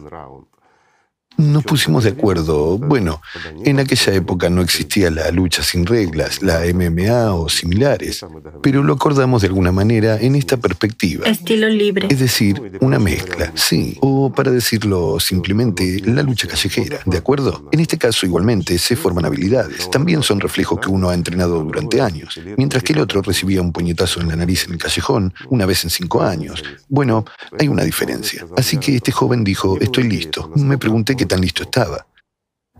[1.37, 2.77] Nos pusimos de acuerdo.
[2.77, 3.21] Bueno,
[3.63, 8.23] en aquella época no existía la lucha sin reglas, la MMA o similares,
[8.61, 11.25] pero lo acordamos de alguna manera en esta perspectiva.
[11.27, 12.07] Estilo libre.
[12.11, 13.97] Es decir, una mezcla, sí.
[14.01, 17.67] O para decirlo simplemente, la lucha callejera, ¿de acuerdo?
[17.71, 19.89] En este caso igualmente se forman habilidades.
[19.89, 23.71] También son reflejos que uno ha entrenado durante años, mientras que el otro recibía un
[23.71, 26.63] puñetazo en la nariz en el callejón una vez en cinco años.
[26.87, 27.25] Bueno,
[27.57, 28.45] hay una diferencia.
[28.57, 30.51] Así que este joven dijo, estoy listo.
[30.55, 32.07] Me pregunté qué tan listo estaba.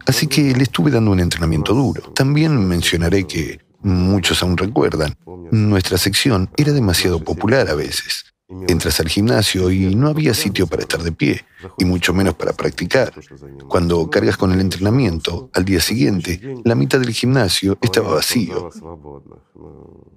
[0.07, 2.01] Así que le estuve dando un entrenamiento duro.
[2.13, 5.15] También mencionaré que, muchos aún recuerdan,
[5.51, 8.30] nuestra sección era demasiado popular a veces.
[8.67, 11.45] Entras al gimnasio y no había sitio para estar de pie,
[11.77, 13.13] y mucho menos para practicar.
[13.67, 18.69] Cuando cargas con el entrenamiento, al día siguiente, la mitad del gimnasio estaba vacío.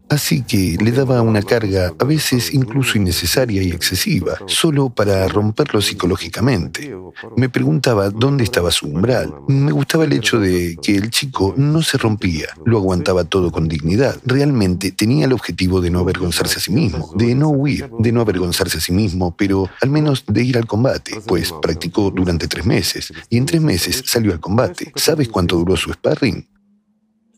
[0.08, 5.80] Así que le daba una carga a veces incluso innecesaria y excesiva, solo para romperlo
[5.80, 6.94] psicológicamente.
[7.36, 9.34] Me preguntaba dónde estaba su umbral.
[9.48, 13.66] Me gustaba el hecho de que el chico no se rompía, lo aguantaba todo con
[13.66, 14.16] dignidad.
[14.24, 18.20] Realmente tenía el objetivo de no avergonzarse a sí mismo, de no huir, de no
[18.24, 22.66] avergonzarse a sí mismo, pero al menos de ir al combate, pues practicó durante tres
[22.66, 24.92] meses y en tres meses salió al combate.
[24.96, 26.46] ¿Sabes cuánto duró su sparring?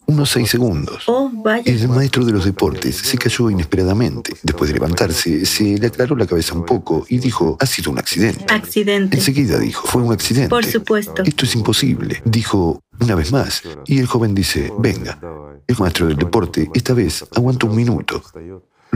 [0.08, 1.02] Unos seis segundos.
[1.08, 1.32] Oh,
[1.64, 4.34] el maestro de los deportes se cayó inesperadamente.
[4.44, 7.98] Después de levantarse, se le aclaró la cabeza un poco y dijo, ha sido un
[7.98, 8.44] accidente.
[8.48, 9.16] Accidente.
[9.16, 10.48] Enseguida dijo, fue un accidente.
[10.48, 11.24] Por supuesto.
[11.24, 12.22] Esto es imposible.
[12.24, 13.62] Dijo una vez más.
[13.84, 15.18] Y el joven dice, venga.
[15.66, 18.22] El maestro del deporte, esta vez, aguantó un minuto.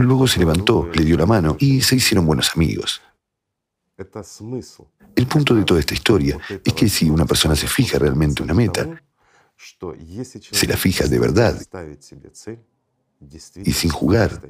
[0.01, 3.01] Luego se levantó, le dio la mano y se hicieron buenos amigos.
[5.15, 8.53] El punto de toda esta historia es que si una persona se fija realmente una
[8.53, 8.89] meta,
[10.39, 11.61] se la fija de verdad
[13.63, 14.41] y sin jugar.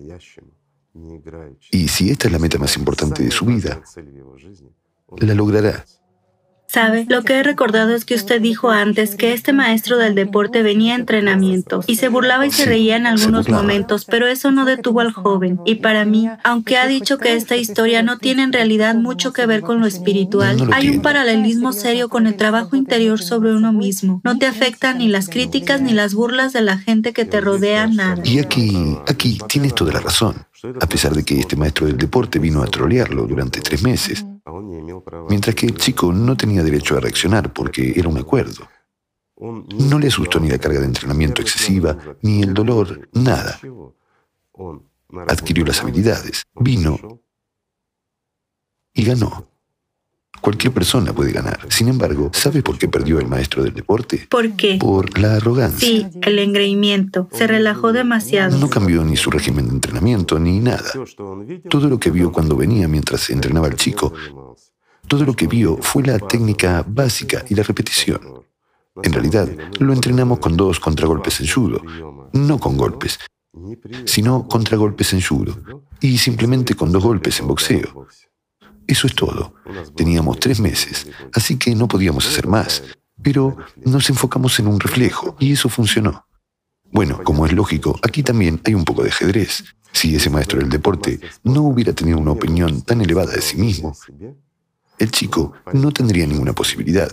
[1.71, 3.81] Y si esta es la meta más importante de su vida,
[5.17, 5.85] la logrará.
[6.71, 10.61] Sabe, lo que he recordado es que usted dijo antes que este maestro del deporte
[10.61, 14.63] venía a entrenamientos y se burlaba y se reía en algunos momentos, pero eso no
[14.63, 15.59] detuvo al joven.
[15.65, 19.45] Y para mí, aunque ha dicho que esta historia no tiene en realidad mucho que
[19.45, 24.21] ver con lo espiritual, hay un paralelismo serio con el trabajo interior sobre uno mismo.
[24.23, 27.87] No te afectan ni las críticas ni las burlas de la gente que te rodea
[27.87, 28.21] nada.
[28.23, 30.45] Y aquí, aquí tienes toda la razón.
[30.79, 34.25] A pesar de que este maestro del deporte vino a trolearlo durante tres meses,
[35.27, 38.67] mientras que el chico no tenía derecho a reaccionar porque era un acuerdo.
[39.39, 43.59] No le asustó ni la carga de entrenamiento excesiva, ni el dolor, nada.
[45.27, 47.21] Adquirió las habilidades, vino
[48.93, 49.50] y ganó.
[50.41, 51.59] Cualquier persona puede ganar.
[51.69, 54.25] Sin embargo, ¿sabe por qué perdió el maestro del deporte?
[54.29, 54.77] ¿Por qué?
[54.79, 55.87] Por la arrogancia.
[55.87, 57.29] Sí, el engreimiento.
[57.31, 58.57] Se relajó demasiado.
[58.57, 60.91] No cambió ni su régimen de entrenamiento ni nada.
[61.69, 64.13] Todo lo que vio cuando venía mientras entrenaba al chico,
[65.07, 68.21] todo lo que vio fue la técnica básica y la repetición.
[69.03, 69.47] En realidad,
[69.79, 71.81] lo entrenamos con dos contragolpes en judo,
[72.33, 73.19] no con golpes,
[74.05, 75.55] sino contragolpes en judo,
[75.99, 78.07] y simplemente con dos golpes en boxeo.
[78.87, 79.53] Eso es todo.
[79.95, 82.83] Teníamos tres meses, así que no podíamos hacer más.
[83.21, 86.25] Pero nos enfocamos en un reflejo y eso funcionó.
[86.91, 89.63] Bueno, como es lógico, aquí también hay un poco de ajedrez.
[89.93, 93.95] Si ese maestro del deporte no hubiera tenido una opinión tan elevada de sí mismo,
[94.97, 97.11] el chico no tendría ninguna posibilidad.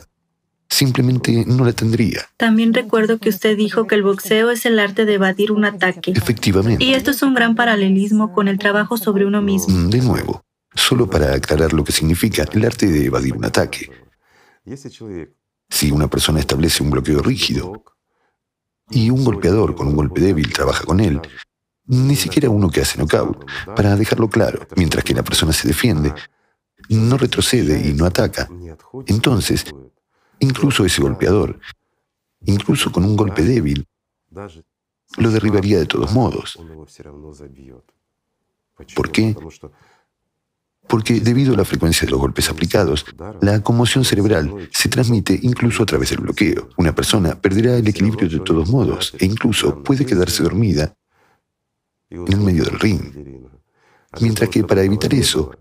[0.70, 2.26] Simplemente no la tendría.
[2.37, 6.11] También recuerdo que usted dijo que el boxeo es el arte de evadir un ataque.
[6.11, 6.85] Efectivamente.
[6.85, 9.88] Y esto es un gran paralelismo con el trabajo sobre uno mismo.
[9.88, 10.44] De nuevo,
[10.78, 13.90] solo para aclarar lo que significa el arte de evadir un ataque.
[15.68, 17.84] Si una persona establece un bloqueo rígido
[18.90, 21.20] y un golpeador con un golpe débil trabaja con él,
[21.86, 26.14] ni siquiera uno que hace knockout, para dejarlo claro, mientras que la persona se defiende,
[26.88, 28.48] no retrocede y no ataca,
[29.06, 29.64] entonces,
[30.38, 31.58] incluso ese golpeador,
[32.44, 33.86] incluso con un golpe débil,
[35.16, 36.58] lo derribaría de todos modos.
[38.94, 39.34] ¿Por qué?
[40.88, 43.05] Porque debido a la frecuencia de los golpes aplicados,
[43.40, 46.70] la conmoción cerebral se transmite incluso a través del bloqueo.
[46.77, 50.94] Una persona perderá el equilibrio de todos modos e incluso puede quedarse dormida
[52.11, 53.03] en el medio del ring.
[54.20, 55.53] Mientras que para evitar eso,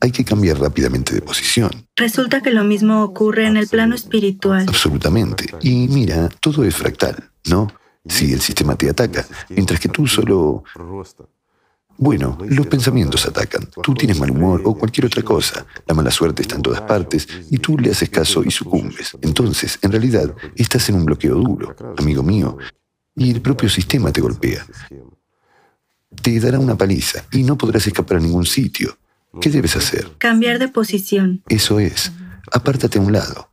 [0.00, 1.70] hay que cambiar rápidamente de posición.
[1.96, 4.66] Resulta que lo mismo ocurre en el plano espiritual.
[4.68, 5.46] Absolutamente.
[5.60, 7.68] Y mira, todo es fractal, ¿no?
[8.06, 10.64] Si el sistema te ataca, mientras que tú solo
[12.00, 13.68] bueno, los pensamientos atacan.
[13.82, 15.66] Tú tienes mal humor o cualquier otra cosa.
[15.86, 19.18] La mala suerte está en todas partes y tú le haces caso y sucumbes.
[19.20, 22.56] Entonces, en realidad, estás en un bloqueo duro, amigo mío,
[23.14, 24.64] y el propio sistema te golpea.
[26.22, 28.96] Te dará una paliza y no podrás escapar a ningún sitio.
[29.38, 30.10] ¿Qué debes hacer?
[30.16, 31.42] Cambiar de posición.
[31.50, 32.12] Eso es.
[32.50, 33.49] Apártate a un lado.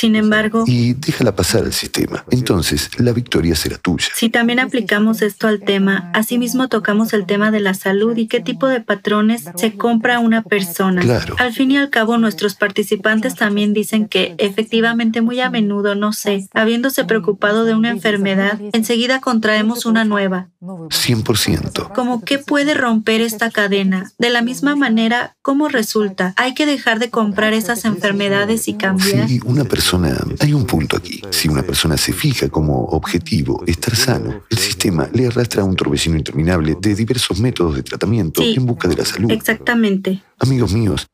[0.00, 0.64] Sin embargo...
[0.66, 2.24] Y déjala pasar al sistema.
[2.30, 4.08] Entonces, la victoria será tuya.
[4.14, 8.40] Si también aplicamos esto al tema, asimismo tocamos el tema de la salud y qué
[8.40, 11.02] tipo de patrones se compra una persona.
[11.02, 11.36] Claro.
[11.38, 16.14] Al fin y al cabo, nuestros participantes también dicen que efectivamente muy a menudo, no
[16.14, 20.48] sé, habiéndose preocupado de una enfermedad, enseguida contraemos una nueva.
[20.62, 21.92] 100%.
[21.92, 24.10] Como qué puede romper esta cadena.
[24.18, 26.32] De la misma manera, ¿cómo resulta?
[26.38, 29.28] Hay que dejar de comprar esas enfermedades y cambiar.
[29.28, 29.89] Sí, una persona
[30.38, 31.20] hay un punto aquí.
[31.30, 35.74] Si una persona se fija como objetivo estar sano, el sistema le arrastra a un
[35.74, 39.30] torbellino interminable de diversos métodos de tratamiento en busca de la salud.
[39.30, 40.22] Exactamente.
[40.38, 41.06] Amigos míos,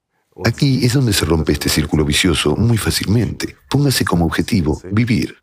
[0.45, 3.57] aquí es donde se rompe este círculo vicioso muy fácilmente.
[3.71, 5.37] Póngase como objetivo vivir.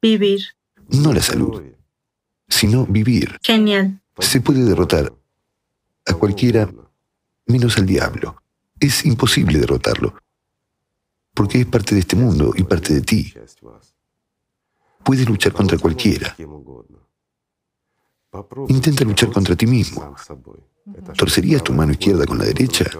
[0.00, 0.40] Vivir.
[0.88, 1.62] No la salud,
[2.48, 3.36] sino vivir.
[3.42, 4.00] Genial.
[4.18, 5.12] Se puede derrotar
[6.06, 6.70] a cualquiera
[7.46, 8.42] menos al diablo.
[8.78, 10.14] Es imposible derrotarlo
[11.34, 13.34] porque es parte de este mundo y parte de ti.
[15.04, 16.36] Puedes luchar contra cualquiera.
[18.68, 20.14] Intenta luchar contra ti mismo.
[21.16, 22.90] ¿Torcerías tu mano izquierda con la derecha?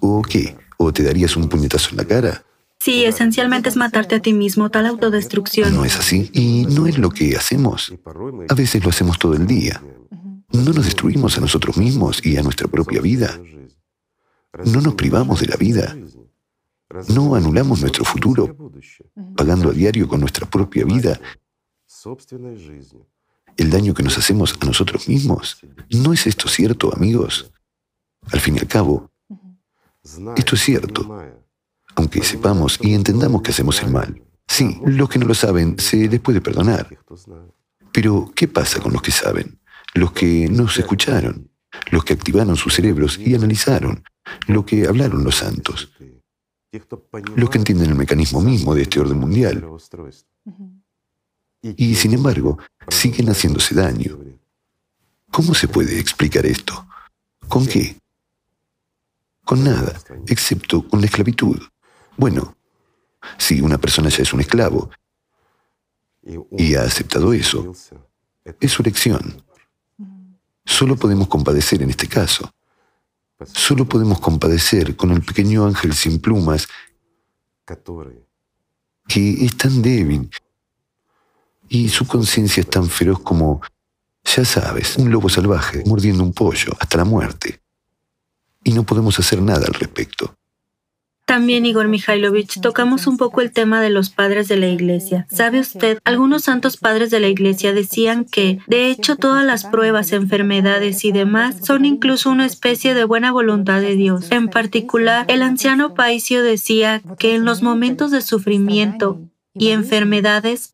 [0.00, 0.56] ¿O qué?
[0.78, 2.44] ¿O te darías un puñetazo en la cara?
[2.78, 5.74] Sí, esencialmente es matarte a ti mismo, tal autodestrucción.
[5.74, 6.30] No es así.
[6.32, 7.92] Y no es lo que hacemos.
[8.48, 9.82] A veces lo hacemos todo el día.
[10.52, 13.38] No nos destruimos a nosotros mismos y a nuestra propia vida.
[14.64, 15.96] No nos privamos de la vida.
[17.08, 18.56] No anulamos nuestro futuro
[19.36, 21.20] pagando a diario con nuestra propia vida
[23.56, 25.58] el daño que nos hacemos a nosotros mismos.
[25.90, 27.52] ¿No es esto cierto, amigos?
[28.32, 29.10] Al fin y al cabo,
[30.36, 31.06] esto es cierto,
[31.94, 34.22] aunque sepamos y entendamos que hacemos el mal.
[34.48, 36.88] Sí, los que no lo saben se les puede perdonar.
[37.92, 39.60] Pero, ¿qué pasa con los que saben?
[39.94, 41.50] Los que nos escucharon,
[41.90, 44.02] los que activaron sus cerebros y analizaron,
[44.46, 45.92] lo que hablaron los santos.
[47.36, 49.66] Los que entienden el mecanismo mismo de este orden mundial.
[51.62, 52.58] Y sin embargo,
[52.88, 54.18] siguen haciéndose daño.
[55.30, 56.86] ¿Cómo se puede explicar esto?
[57.48, 57.96] ¿Con qué?
[59.44, 61.60] Con nada, excepto con la esclavitud.
[62.16, 62.56] Bueno,
[63.36, 64.90] si una persona ya es un esclavo
[66.56, 67.74] y ha aceptado eso,
[68.60, 69.42] es su elección.
[70.64, 72.52] Solo podemos compadecer en este caso.
[73.46, 76.68] Solo podemos compadecer con el pequeño ángel sin plumas
[79.06, 80.30] que es tan débil
[81.68, 83.60] y su conciencia es tan feroz como,
[84.24, 87.60] ya sabes, un lobo salvaje mordiendo un pollo hasta la muerte.
[88.64, 90.34] Y no podemos hacer nada al respecto.
[91.30, 95.28] También, Igor Mikhailovich, tocamos un poco el tema de los padres de la Iglesia.
[95.30, 96.00] ¿Sabe usted?
[96.02, 101.12] Algunos santos padres de la Iglesia decían que, de hecho, todas las pruebas, enfermedades y
[101.12, 104.32] demás son incluso una especie de buena voluntad de Dios.
[104.32, 109.20] En particular, el anciano Paisio decía que en los momentos de sufrimiento
[109.54, 110.72] y enfermedades,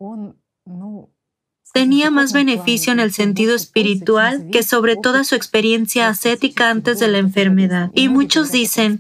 [1.77, 7.09] tenía más beneficio en el sentido espiritual que sobre toda su experiencia ascética antes de
[7.09, 7.91] la enfermedad.
[7.93, 8.99] Y muchos dicen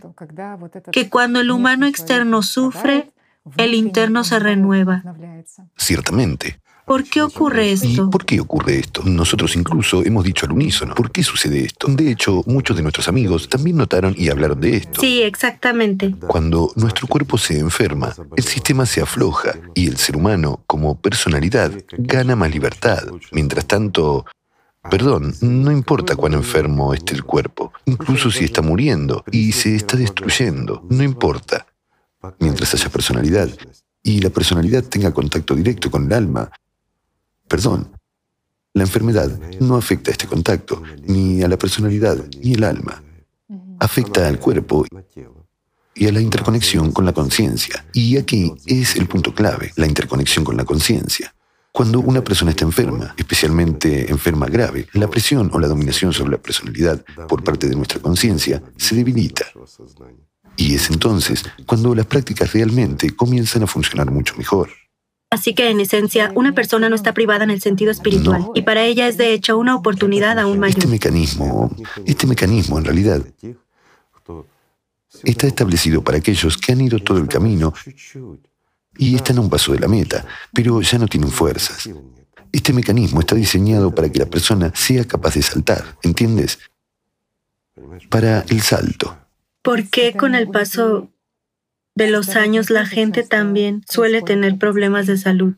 [0.93, 3.13] que cuando el humano externo sufre,
[3.57, 5.03] el interno se renueva.
[5.79, 6.61] Ciertamente.
[6.87, 7.87] ¿Por qué ocurre esto?
[7.89, 9.03] ¿Y por qué ocurre esto?
[9.05, 11.89] Nosotros incluso hemos dicho al unísono, ¿por qué sucede esto?
[11.89, 15.01] De hecho, muchos de nuestros amigos también notaron y hablaron de esto.
[15.01, 16.15] Sí, exactamente.
[16.29, 21.73] Cuando nuestro cuerpo se enferma, el sistema se afloja y el ser humano, como personalidad,
[21.99, 23.03] gana más libertad.
[23.33, 24.25] Mientras tanto,
[24.89, 29.97] Perdón, no importa cuán enfermo esté el cuerpo, incluso si está muriendo y se está
[29.97, 31.67] destruyendo, no importa.
[32.39, 33.49] Mientras haya personalidad
[34.05, 36.53] y la personalidad tenga contacto directo con el alma,
[37.49, 37.97] Perdón,
[38.75, 43.03] la enfermedad no afecta a este contacto, ni a la personalidad, ni el alma.
[43.79, 44.85] Afecta al cuerpo
[45.95, 47.87] y a la interconexión con la conciencia.
[47.93, 51.35] Y aquí es el punto clave, la interconexión con la conciencia.
[51.73, 56.39] Cuando una persona está enferma, especialmente enferma grave, la presión o la dominación sobre la
[56.39, 59.47] personalidad por parte de nuestra conciencia se debilita.
[60.57, 64.71] Y es entonces cuando las prácticas realmente comienzan a funcionar mucho mejor.
[65.31, 68.85] Así que en esencia, una persona no está privada en el sentido espiritual y para
[68.85, 70.79] ella es de hecho una oportunidad aún mayor.
[70.79, 71.71] Este mecanismo,
[72.05, 73.23] este mecanismo en realidad
[75.25, 77.75] está establecido para aquellos que han ido todo el camino
[78.97, 80.25] y están a un paso de la meta,
[80.55, 81.89] pero ya no tienen fuerzas.
[82.53, 86.61] Este mecanismo está diseñado para que la persona sea capaz de saltar, ¿entiendes?
[88.09, 89.19] Para el salto.
[89.61, 91.11] ¿Por qué con el paso
[91.97, 95.55] de los años la gente también suele tener problemas de salud,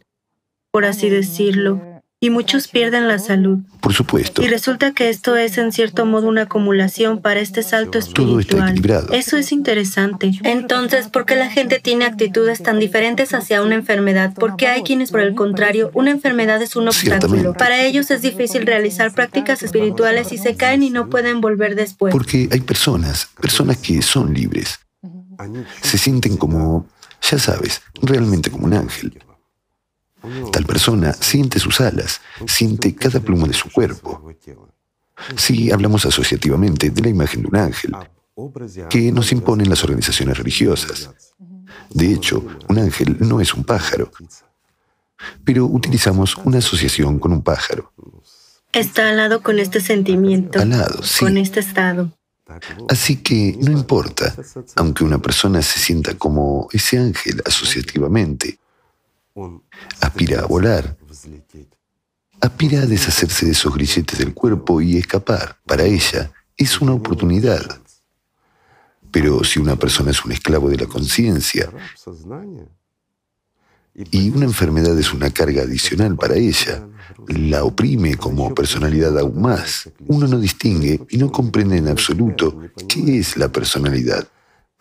[0.71, 1.83] por así decirlo,
[2.21, 3.59] y muchos pierden la salud.
[3.81, 4.43] Por supuesto.
[4.43, 8.27] Y resulta que esto es en cierto modo una acumulación para este salto espiritual.
[8.27, 9.13] Todo está equilibrado.
[9.13, 10.33] Eso es interesante.
[10.43, 14.33] Entonces, ¿por qué la gente tiene actitudes tan diferentes hacia una enfermedad?
[14.35, 17.55] Porque hay quienes, por el contrario, una enfermedad es un obstáculo.
[17.55, 22.13] Para ellos es difícil realizar prácticas espirituales y se caen y no pueden volver después.
[22.13, 24.81] Porque hay personas, personas que son libres,
[25.83, 26.87] se sienten como,
[27.23, 29.23] ya sabes, realmente como un ángel.
[30.53, 34.33] Tal persona siente sus alas, siente cada pluma de su cuerpo.
[35.37, 37.97] Si hablamos asociativamente de la imagen de un ángel,
[38.89, 41.11] que nos imponen las organizaciones religiosas.
[41.91, 44.11] De hecho, un ángel no es un pájaro,
[45.45, 47.93] pero utilizamos una asociación con un pájaro.
[48.73, 50.61] Está al lado con este sentimiento.
[50.61, 51.25] Al lado, sí.
[51.25, 52.13] Con este estado.
[52.89, 54.35] Así que no importa,
[54.77, 58.59] aunque una persona se sienta como ese ángel asociativamente,
[60.01, 60.97] aspira a volar,
[62.41, 65.59] aspira a deshacerse de esos grilletes del cuerpo y escapar.
[65.67, 67.81] Para ella es una oportunidad.
[69.11, 71.71] Pero si una persona es un esclavo de la conciencia
[74.11, 76.87] y una enfermedad es una carga adicional para ella,
[77.27, 79.91] la oprime como personalidad aún más.
[80.07, 84.27] Uno no distingue y no comprende en absoluto qué es la personalidad.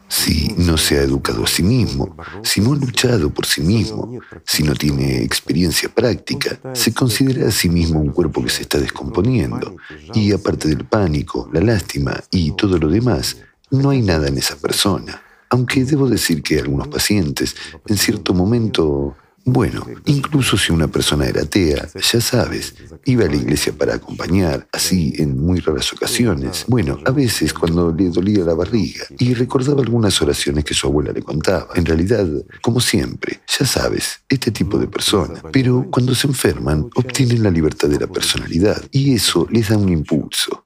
[0.09, 4.19] Si no se ha educado a sí mismo, si no ha luchado por sí mismo,
[4.45, 8.79] si no tiene experiencia práctica, se considera a sí mismo un cuerpo que se está
[8.79, 9.75] descomponiendo.
[10.13, 13.37] Y aparte del pánico, la lástima y todo lo demás,
[13.69, 15.21] no hay nada en esa persona.
[15.49, 17.55] Aunque debo decir que algunos pacientes,
[17.87, 19.15] en cierto momento,
[19.49, 22.75] bueno, incluso si una persona era atea, ya sabes,
[23.05, 26.65] iba a la iglesia para acompañar, así en muy raras ocasiones.
[26.67, 31.13] Bueno, a veces cuando le dolía la barriga y recordaba algunas oraciones que su abuela
[31.13, 31.69] le contaba.
[31.75, 32.27] En realidad,
[32.61, 35.41] como siempre, ya sabes, este tipo de persona.
[35.53, 39.87] Pero cuando se enferman, obtienen la libertad de la personalidad y eso les da un
[39.87, 40.65] impulso.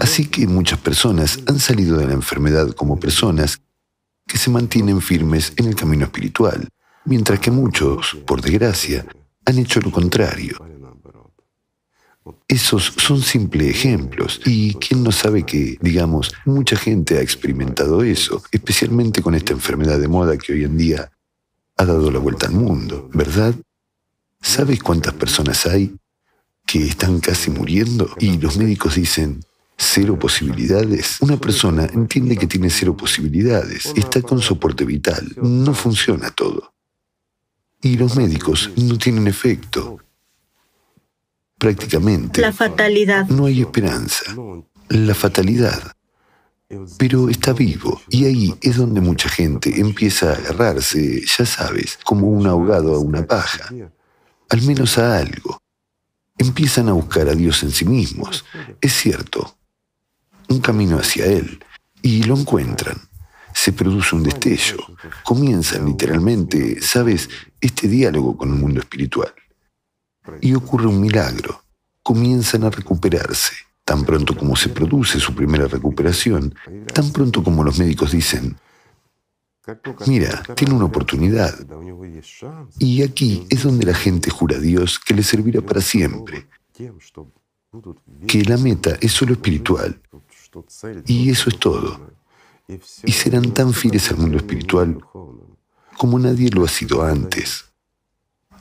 [0.00, 3.60] Así que muchas personas han salido de la enfermedad como personas
[4.28, 6.68] que se mantienen firmes en el camino espiritual,
[7.06, 9.06] mientras que muchos, por desgracia,
[9.44, 10.56] han hecho lo contrario.
[12.46, 18.42] Esos son simples ejemplos y quién no sabe que, digamos, mucha gente ha experimentado eso,
[18.52, 21.10] especialmente con esta enfermedad de moda que hoy en día
[21.78, 23.54] ha dado la vuelta al mundo, ¿verdad?
[24.42, 25.96] ¿Sabes cuántas personas hay
[26.66, 29.40] que están casi muriendo y los médicos dicen,
[29.78, 31.20] cero posibilidades.
[31.20, 36.74] Una persona entiende que tiene cero posibilidades, está con soporte vital, no funciona todo.
[37.80, 39.98] Y los médicos no tienen efecto.
[41.56, 42.40] Prácticamente.
[42.40, 43.28] La fatalidad.
[43.28, 44.34] No hay esperanza.
[44.88, 45.92] La fatalidad.
[46.98, 52.28] Pero está vivo y ahí es donde mucha gente empieza a agarrarse, ya sabes, como
[52.28, 53.72] un ahogado a una paja,
[54.50, 55.62] al menos a algo.
[56.36, 58.44] Empiezan a buscar a Dios en sí mismos.
[58.82, 59.57] Es cierto,
[60.48, 61.58] un camino hacia Él
[62.02, 62.96] y lo encuentran.
[63.52, 64.78] Se produce un destello.
[65.24, 67.28] Comienzan literalmente, sabes,
[67.60, 69.32] este diálogo con el mundo espiritual.
[70.40, 71.62] Y ocurre un milagro.
[72.02, 73.54] Comienzan a recuperarse.
[73.84, 76.54] Tan pronto como se produce su primera recuperación,
[76.92, 78.56] tan pronto como los médicos dicen,
[80.06, 81.54] mira, tiene una oportunidad.
[82.78, 86.46] Y aquí es donde la gente jura a Dios que le servirá para siempre,
[88.26, 89.98] que la meta es solo espiritual
[91.06, 92.12] y eso es todo.
[93.04, 95.00] Y serán tan fieles al mundo espiritual
[95.96, 97.64] como nadie lo ha sido antes.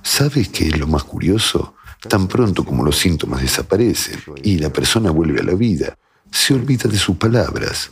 [0.01, 1.75] ¿Sabes qué es lo más curioso?
[2.07, 5.97] Tan pronto como los síntomas desaparecen y la persona vuelve a la vida,
[6.31, 7.91] se olvida de sus palabras.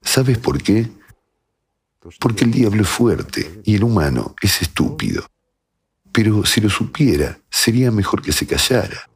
[0.00, 0.90] ¿Sabes por qué?
[2.18, 5.26] Porque el diablo es fuerte y el humano es estúpido.
[6.12, 9.08] Pero si lo supiera, sería mejor que se callara.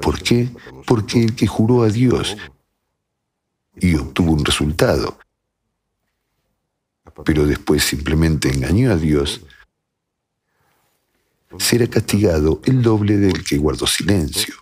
[0.00, 0.48] ¿Por qué?
[0.86, 2.36] Porque el que juró a Dios
[3.76, 5.18] y obtuvo un resultado,
[7.24, 9.40] pero después simplemente engañó a Dios,
[11.58, 14.54] será castigado el doble del que guardó silencio.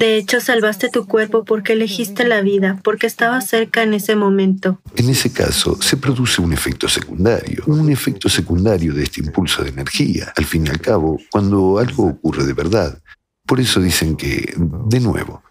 [0.00, 4.80] De hecho, salvaste tu cuerpo porque elegiste la vida, porque estaba cerca en ese momento.
[4.94, 9.70] En ese caso, se produce un efecto secundario, un efecto secundario de este impulso de
[9.70, 10.32] energía.
[10.36, 13.02] Al fin y al cabo, cuando algo ocurre de verdad,
[13.48, 15.42] por eso dicen que, de nuevo,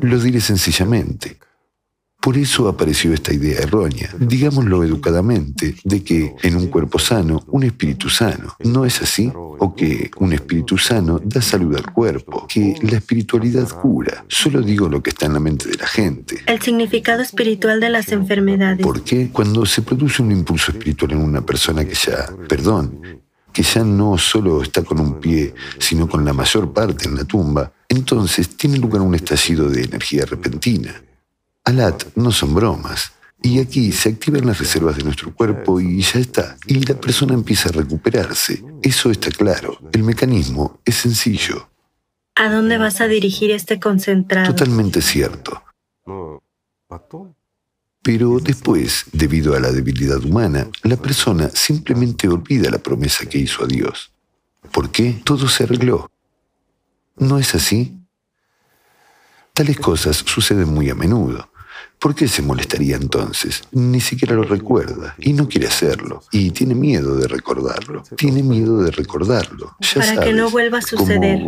[0.00, 1.38] lo diré sencillamente,
[2.20, 7.62] por eso apareció esta idea errónea, digámoslo educadamente, de que en un cuerpo sano, un
[7.62, 8.56] espíritu sano.
[8.64, 9.30] ¿No es así?
[9.32, 14.24] O que un espíritu sano da salud al cuerpo, que la espiritualidad cura.
[14.26, 16.38] Solo digo lo que está en la mente de la gente.
[16.46, 18.84] El significado espiritual de las enfermedades.
[18.84, 19.30] ¿Por qué?
[19.32, 23.17] Cuando se produce un impulso espiritual en una persona que ya, perdón,
[23.58, 27.24] que ya no solo está con un pie, sino con la mayor parte en la
[27.24, 30.94] tumba, entonces tiene lugar un estallido de energía repentina.
[31.64, 33.14] Alat no son bromas.
[33.42, 36.56] Y aquí se activan las reservas de nuestro cuerpo y ya está.
[36.68, 38.62] Y la persona empieza a recuperarse.
[38.80, 39.76] Eso está claro.
[39.92, 41.68] El mecanismo es sencillo.
[42.36, 44.54] ¿A dónde vas a dirigir este concentrado?
[44.54, 45.64] Totalmente cierto.
[48.08, 53.62] Pero después, debido a la debilidad humana, la persona simplemente olvida la promesa que hizo
[53.62, 54.10] a Dios.
[54.72, 55.20] ¿Por qué?
[55.24, 56.10] Todo se arregló.
[57.18, 57.98] ¿No es así?
[59.52, 61.50] Tales cosas suceden muy a menudo.
[61.98, 63.62] ¿Por qué se molestaría entonces?
[63.72, 66.22] Ni siquiera lo recuerda y no quiere hacerlo.
[66.30, 68.04] Y tiene miedo de recordarlo.
[68.16, 69.76] Tiene miedo de recordarlo.
[69.94, 71.42] para que no vuelva a suceder.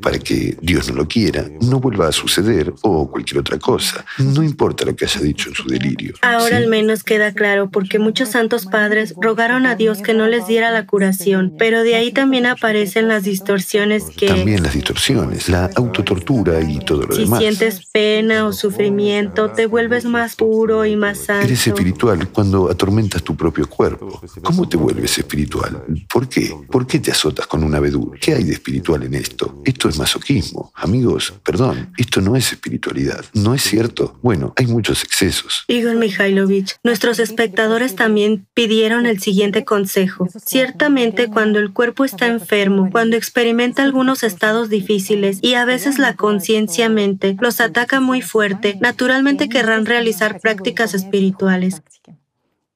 [0.00, 4.04] para que Dios no lo quiera, no vuelva a suceder o cualquier otra cosa.
[4.18, 6.14] No importa lo que haya dicho en su delirio.
[6.22, 10.46] Ahora al menos queda claro porque muchos santos padres rogaron a Dios que no les
[10.46, 14.28] diera la curación, pero de ahí también aparecen las distorsiones que...
[14.28, 17.38] También las distorsiones, la autotortura y todo lo demás.
[17.38, 21.46] Si sientes pena o sufrimiento, te vuelve vuelves más puro y más santo.
[21.46, 24.20] Eres espiritual cuando atormentas tu propio cuerpo.
[24.42, 25.82] ¿Cómo te vuelves espiritual?
[26.08, 26.54] ¿Por qué?
[26.70, 28.16] ¿Por qué te azotas con un abedul?
[28.20, 29.60] ¿Qué hay de espiritual en esto?
[29.64, 30.70] Esto es masoquismo.
[30.76, 33.24] Amigos, perdón, esto no es espiritualidad.
[33.34, 34.16] ¿No es cierto?
[34.22, 35.64] Bueno, hay muchos excesos.
[35.66, 40.28] Igor Mikhailovich, nuestros espectadores también pidieron el siguiente consejo.
[40.44, 46.14] Ciertamente, cuando el cuerpo está enfermo, cuando experimenta algunos estados difíciles y a veces la
[46.14, 51.82] conciencia mente los ataca muy fuerte, naturalmente querrán realizar prácticas espirituales.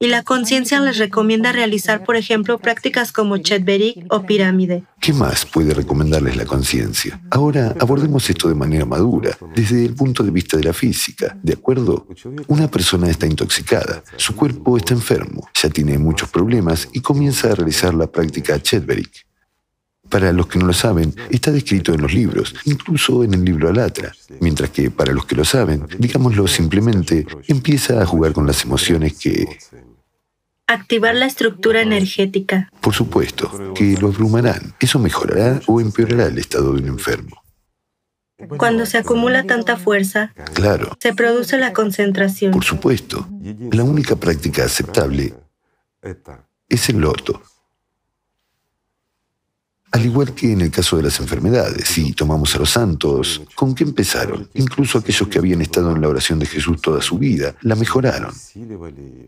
[0.01, 4.85] Y la conciencia les recomienda realizar, por ejemplo, prácticas como Chetberik o pirámide.
[5.01, 7.21] ¿Qué más puede recomendarles la conciencia?
[7.31, 11.39] Ahora abordemos esto de manera madura, desde el punto de vista de la física.
[11.43, 12.07] ¿De acuerdo?
[12.49, 17.55] Una persona está intoxicada, su cuerpo está enfermo, ya tiene muchos problemas y comienza a
[17.55, 19.27] realizar la práctica Chetberik.
[20.09, 23.69] Para los que no lo saben, está descrito en los libros, incluso en el libro
[23.69, 28.65] Alatra, mientras que para los que lo saben, digámoslo simplemente, empieza a jugar con las
[28.65, 29.47] emociones que...
[30.67, 32.71] Activar la estructura energética.
[32.81, 34.75] Por supuesto, que lo abrumarán.
[34.81, 37.43] Eso mejorará o empeorará el estado de un enfermo.
[38.57, 42.53] Cuando se acumula tanta fuerza, claro, se produce la concentración.
[42.53, 43.29] Por supuesto.
[43.73, 45.35] La única práctica aceptable
[46.69, 47.43] es el loto.
[49.95, 53.77] Al igual que en el caso de las enfermedades, si tomamos a los santos, ¿con
[53.77, 54.51] qué empezaron?
[54.55, 58.35] Incluso aquellos que habían estado en la oración de Jesús toda su vida, la mejoraron.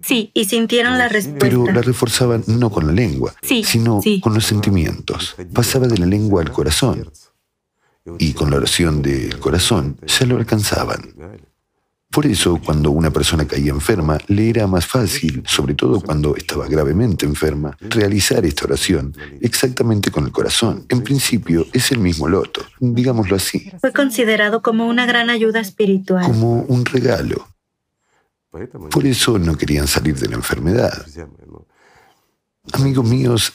[0.03, 1.39] Sí, y sintieron la respuesta.
[1.39, 5.37] Pero la reforzaban no con la lengua, sino con los sentimientos.
[5.53, 7.13] Pasaba de la lengua al corazón.
[8.19, 11.15] Y con la oración del corazón ya lo alcanzaban.
[12.11, 16.67] Por eso, cuando una persona caía enferma, le era más fácil, sobre todo cuando estaba
[16.67, 20.87] gravemente enferma, realizar esta oración exactamente con el corazón.
[20.89, 23.71] En principio, es el mismo loto, digámoslo así.
[23.81, 26.25] Fue considerado como una gran ayuda espiritual.
[26.25, 27.49] Como un regalo.
[28.91, 31.07] Por eso no querían salir de la enfermedad.
[32.73, 33.53] Amigos míos,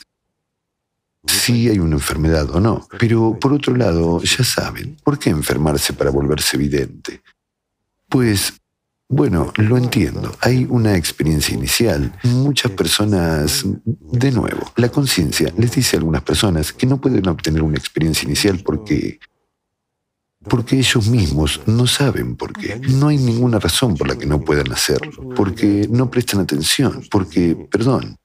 [1.25, 5.93] sí hay una enfermedad o no, pero por otro lado, ya saben, ¿por qué enfermarse
[5.93, 7.21] para volverse evidente?
[8.11, 8.61] Pues,
[9.07, 10.35] bueno, lo entiendo.
[10.41, 12.13] Hay una experiencia inicial.
[12.23, 17.63] Muchas personas, de nuevo, la conciencia les dice a algunas personas que no pueden obtener
[17.63, 19.19] una experiencia inicial porque
[20.49, 22.79] porque ellos mismos no saben por qué.
[22.79, 27.55] No hay ninguna razón por la que no puedan hacerlo, porque no prestan atención, porque,
[27.69, 28.17] perdón,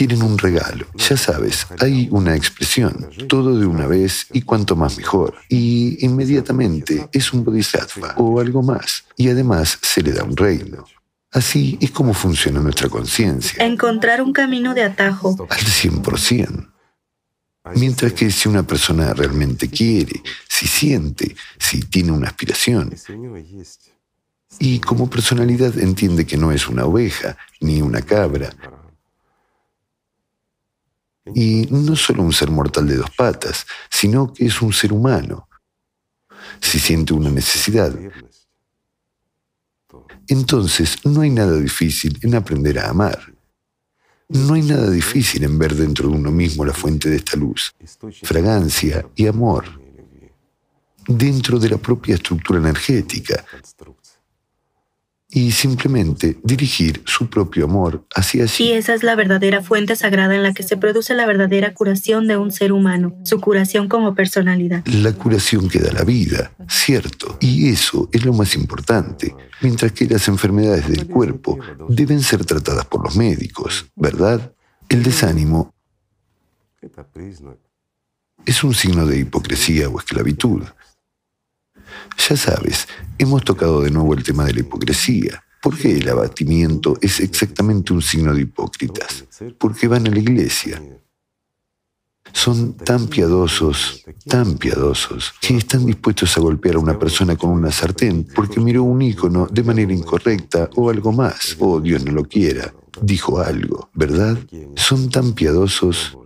[0.00, 0.86] quieren un regalo.
[0.96, 5.34] Ya sabes, hay una expresión, todo de una vez y cuanto más mejor.
[5.50, 9.04] Y inmediatamente es un bodhisattva o algo más.
[9.18, 10.86] Y además se le da un reino.
[11.30, 13.62] Así es como funciona nuestra conciencia.
[13.62, 15.46] Encontrar un camino de atajo.
[15.50, 16.70] Al 100%.
[17.74, 22.90] Mientras que si una persona realmente quiere, si siente, si tiene una aspiración,
[24.58, 28.50] y como personalidad entiende que no es una oveja ni una cabra,
[31.34, 35.48] y no solo un ser mortal de dos patas, sino que es un ser humano.
[36.60, 37.94] Si siente una necesidad,
[40.28, 43.18] entonces no hay nada difícil en aprender a amar.
[44.28, 47.74] No hay nada difícil en ver dentro de uno mismo la fuente de esta luz,
[48.22, 49.64] fragancia y amor,
[51.08, 53.44] dentro de la propia estructura energética,
[55.32, 58.64] y simplemente dirigir su propio amor hacia sí.
[58.64, 62.26] Y esa es la verdadera fuente sagrada en la que se produce la verdadera curación
[62.26, 64.84] de un ser humano, su curación como personalidad.
[64.86, 70.06] La curación que da la vida, cierto, y eso es lo más importante, mientras que
[70.06, 71.58] las enfermedades del cuerpo
[71.88, 74.52] deben ser tratadas por los médicos, ¿verdad?
[74.88, 75.72] El desánimo
[78.44, 80.64] es un signo de hipocresía o esclavitud.
[82.28, 82.88] Ya sabes,
[83.18, 85.42] hemos tocado de nuevo el tema de la hipocresía.
[85.62, 89.24] ¿Por qué el abatimiento es exactamente un signo de hipócritas?
[89.58, 90.80] Porque van a la iglesia.
[92.32, 97.72] Son tan piadosos, tan piadosos, que están dispuestos a golpear a una persona con una
[97.72, 102.24] sartén porque miró un ícono de manera incorrecta o algo más, o Dios no lo
[102.24, 102.72] quiera,
[103.02, 104.38] dijo algo, ¿verdad?
[104.76, 106.16] Son tan piadosos,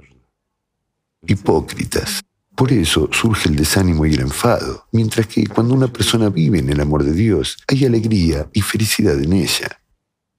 [1.26, 2.22] hipócritas.
[2.56, 6.70] Por eso surge el desánimo y el enfado, mientras que cuando una persona vive en
[6.70, 9.80] el amor de Dios, hay alegría y felicidad en ella.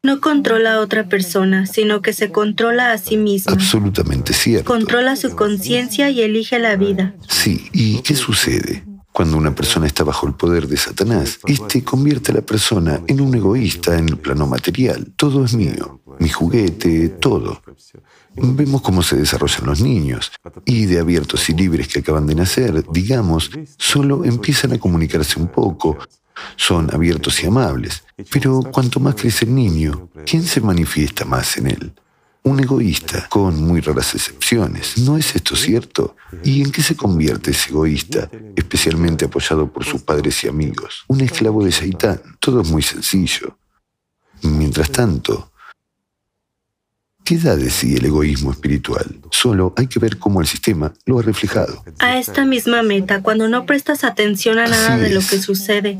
[0.01, 3.51] No controla a otra persona, sino que se controla a sí mismo.
[3.51, 4.71] Absolutamente cierto.
[4.71, 7.15] Controla su conciencia y elige la vida.
[7.27, 8.85] Sí, ¿y qué sucede?
[9.11, 13.19] Cuando una persona está bajo el poder de Satanás, este convierte a la persona en
[13.19, 15.11] un egoísta en el plano material.
[15.15, 17.61] Todo es mío, mi juguete, todo.
[18.35, 20.31] Vemos cómo se desarrollan los niños
[20.65, 25.47] y de abiertos y libres que acaban de nacer, digamos, solo empiezan a comunicarse un
[25.47, 25.97] poco,
[26.57, 28.03] son abiertos y amables.
[28.29, 31.93] Pero cuanto más crece el niño, ¿quién se manifiesta más en él?
[32.43, 34.99] Un egoísta, con muy raras excepciones.
[34.99, 36.15] ¿No es esto cierto?
[36.43, 41.05] ¿Y en qué se convierte ese egoísta, especialmente apoyado por sus padres y amigos?
[41.07, 42.21] Un esclavo de Shaitán.
[42.39, 43.57] Todo es muy sencillo.
[44.43, 45.51] Mientras tanto,
[47.25, 49.19] ¿Qué da de sí el egoísmo espiritual?
[49.31, 51.83] Solo hay que ver cómo el sistema lo ha reflejado.
[51.97, 55.99] A esta misma meta, cuando no prestas atención a nada de lo que sucede,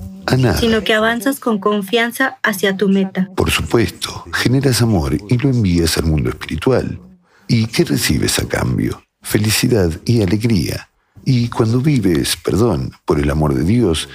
[0.59, 3.31] sino que avanzas con confianza hacia tu meta.
[3.35, 6.99] Por supuesto, generas amor y lo envías al mundo espiritual.
[7.47, 9.01] ¿Y qué recibes a cambio?
[9.23, 10.89] Felicidad y alegría.
[11.25, 14.09] Y cuando vives, perdón, por el amor de Dios,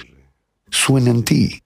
[0.69, 1.61] suena en ti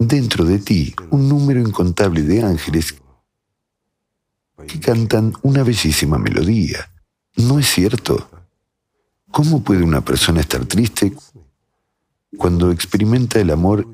[0.00, 2.96] dentro de ti un número incontable de ángeles
[4.66, 6.90] que cantan una bellísima melodía.
[7.36, 8.28] ¿No es cierto?
[9.30, 11.12] ¿Cómo puede una persona estar triste
[12.36, 13.86] cuando experimenta el amor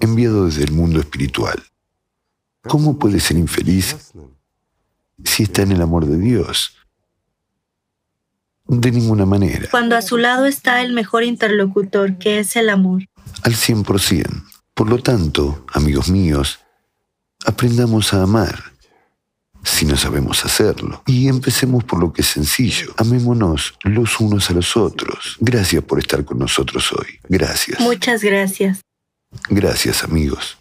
[0.00, 1.60] enviado desde el mundo espiritual?
[2.62, 4.12] ¿Cómo puede ser infeliz
[5.24, 6.76] si está en el amor de Dios?
[8.66, 9.68] De ninguna manera.
[9.70, 13.02] Cuando a su lado está el mejor interlocutor, que es el amor.
[13.42, 14.49] Al 100%.
[14.80, 16.60] Por lo tanto, amigos míos,
[17.44, 18.72] aprendamos a amar
[19.62, 21.02] si no sabemos hacerlo.
[21.06, 22.94] Y empecemos por lo que es sencillo.
[22.96, 25.36] Amémonos los unos a los otros.
[25.38, 27.20] Gracias por estar con nosotros hoy.
[27.28, 27.78] Gracias.
[27.78, 28.80] Muchas gracias.
[29.50, 30.56] Gracias, amigos.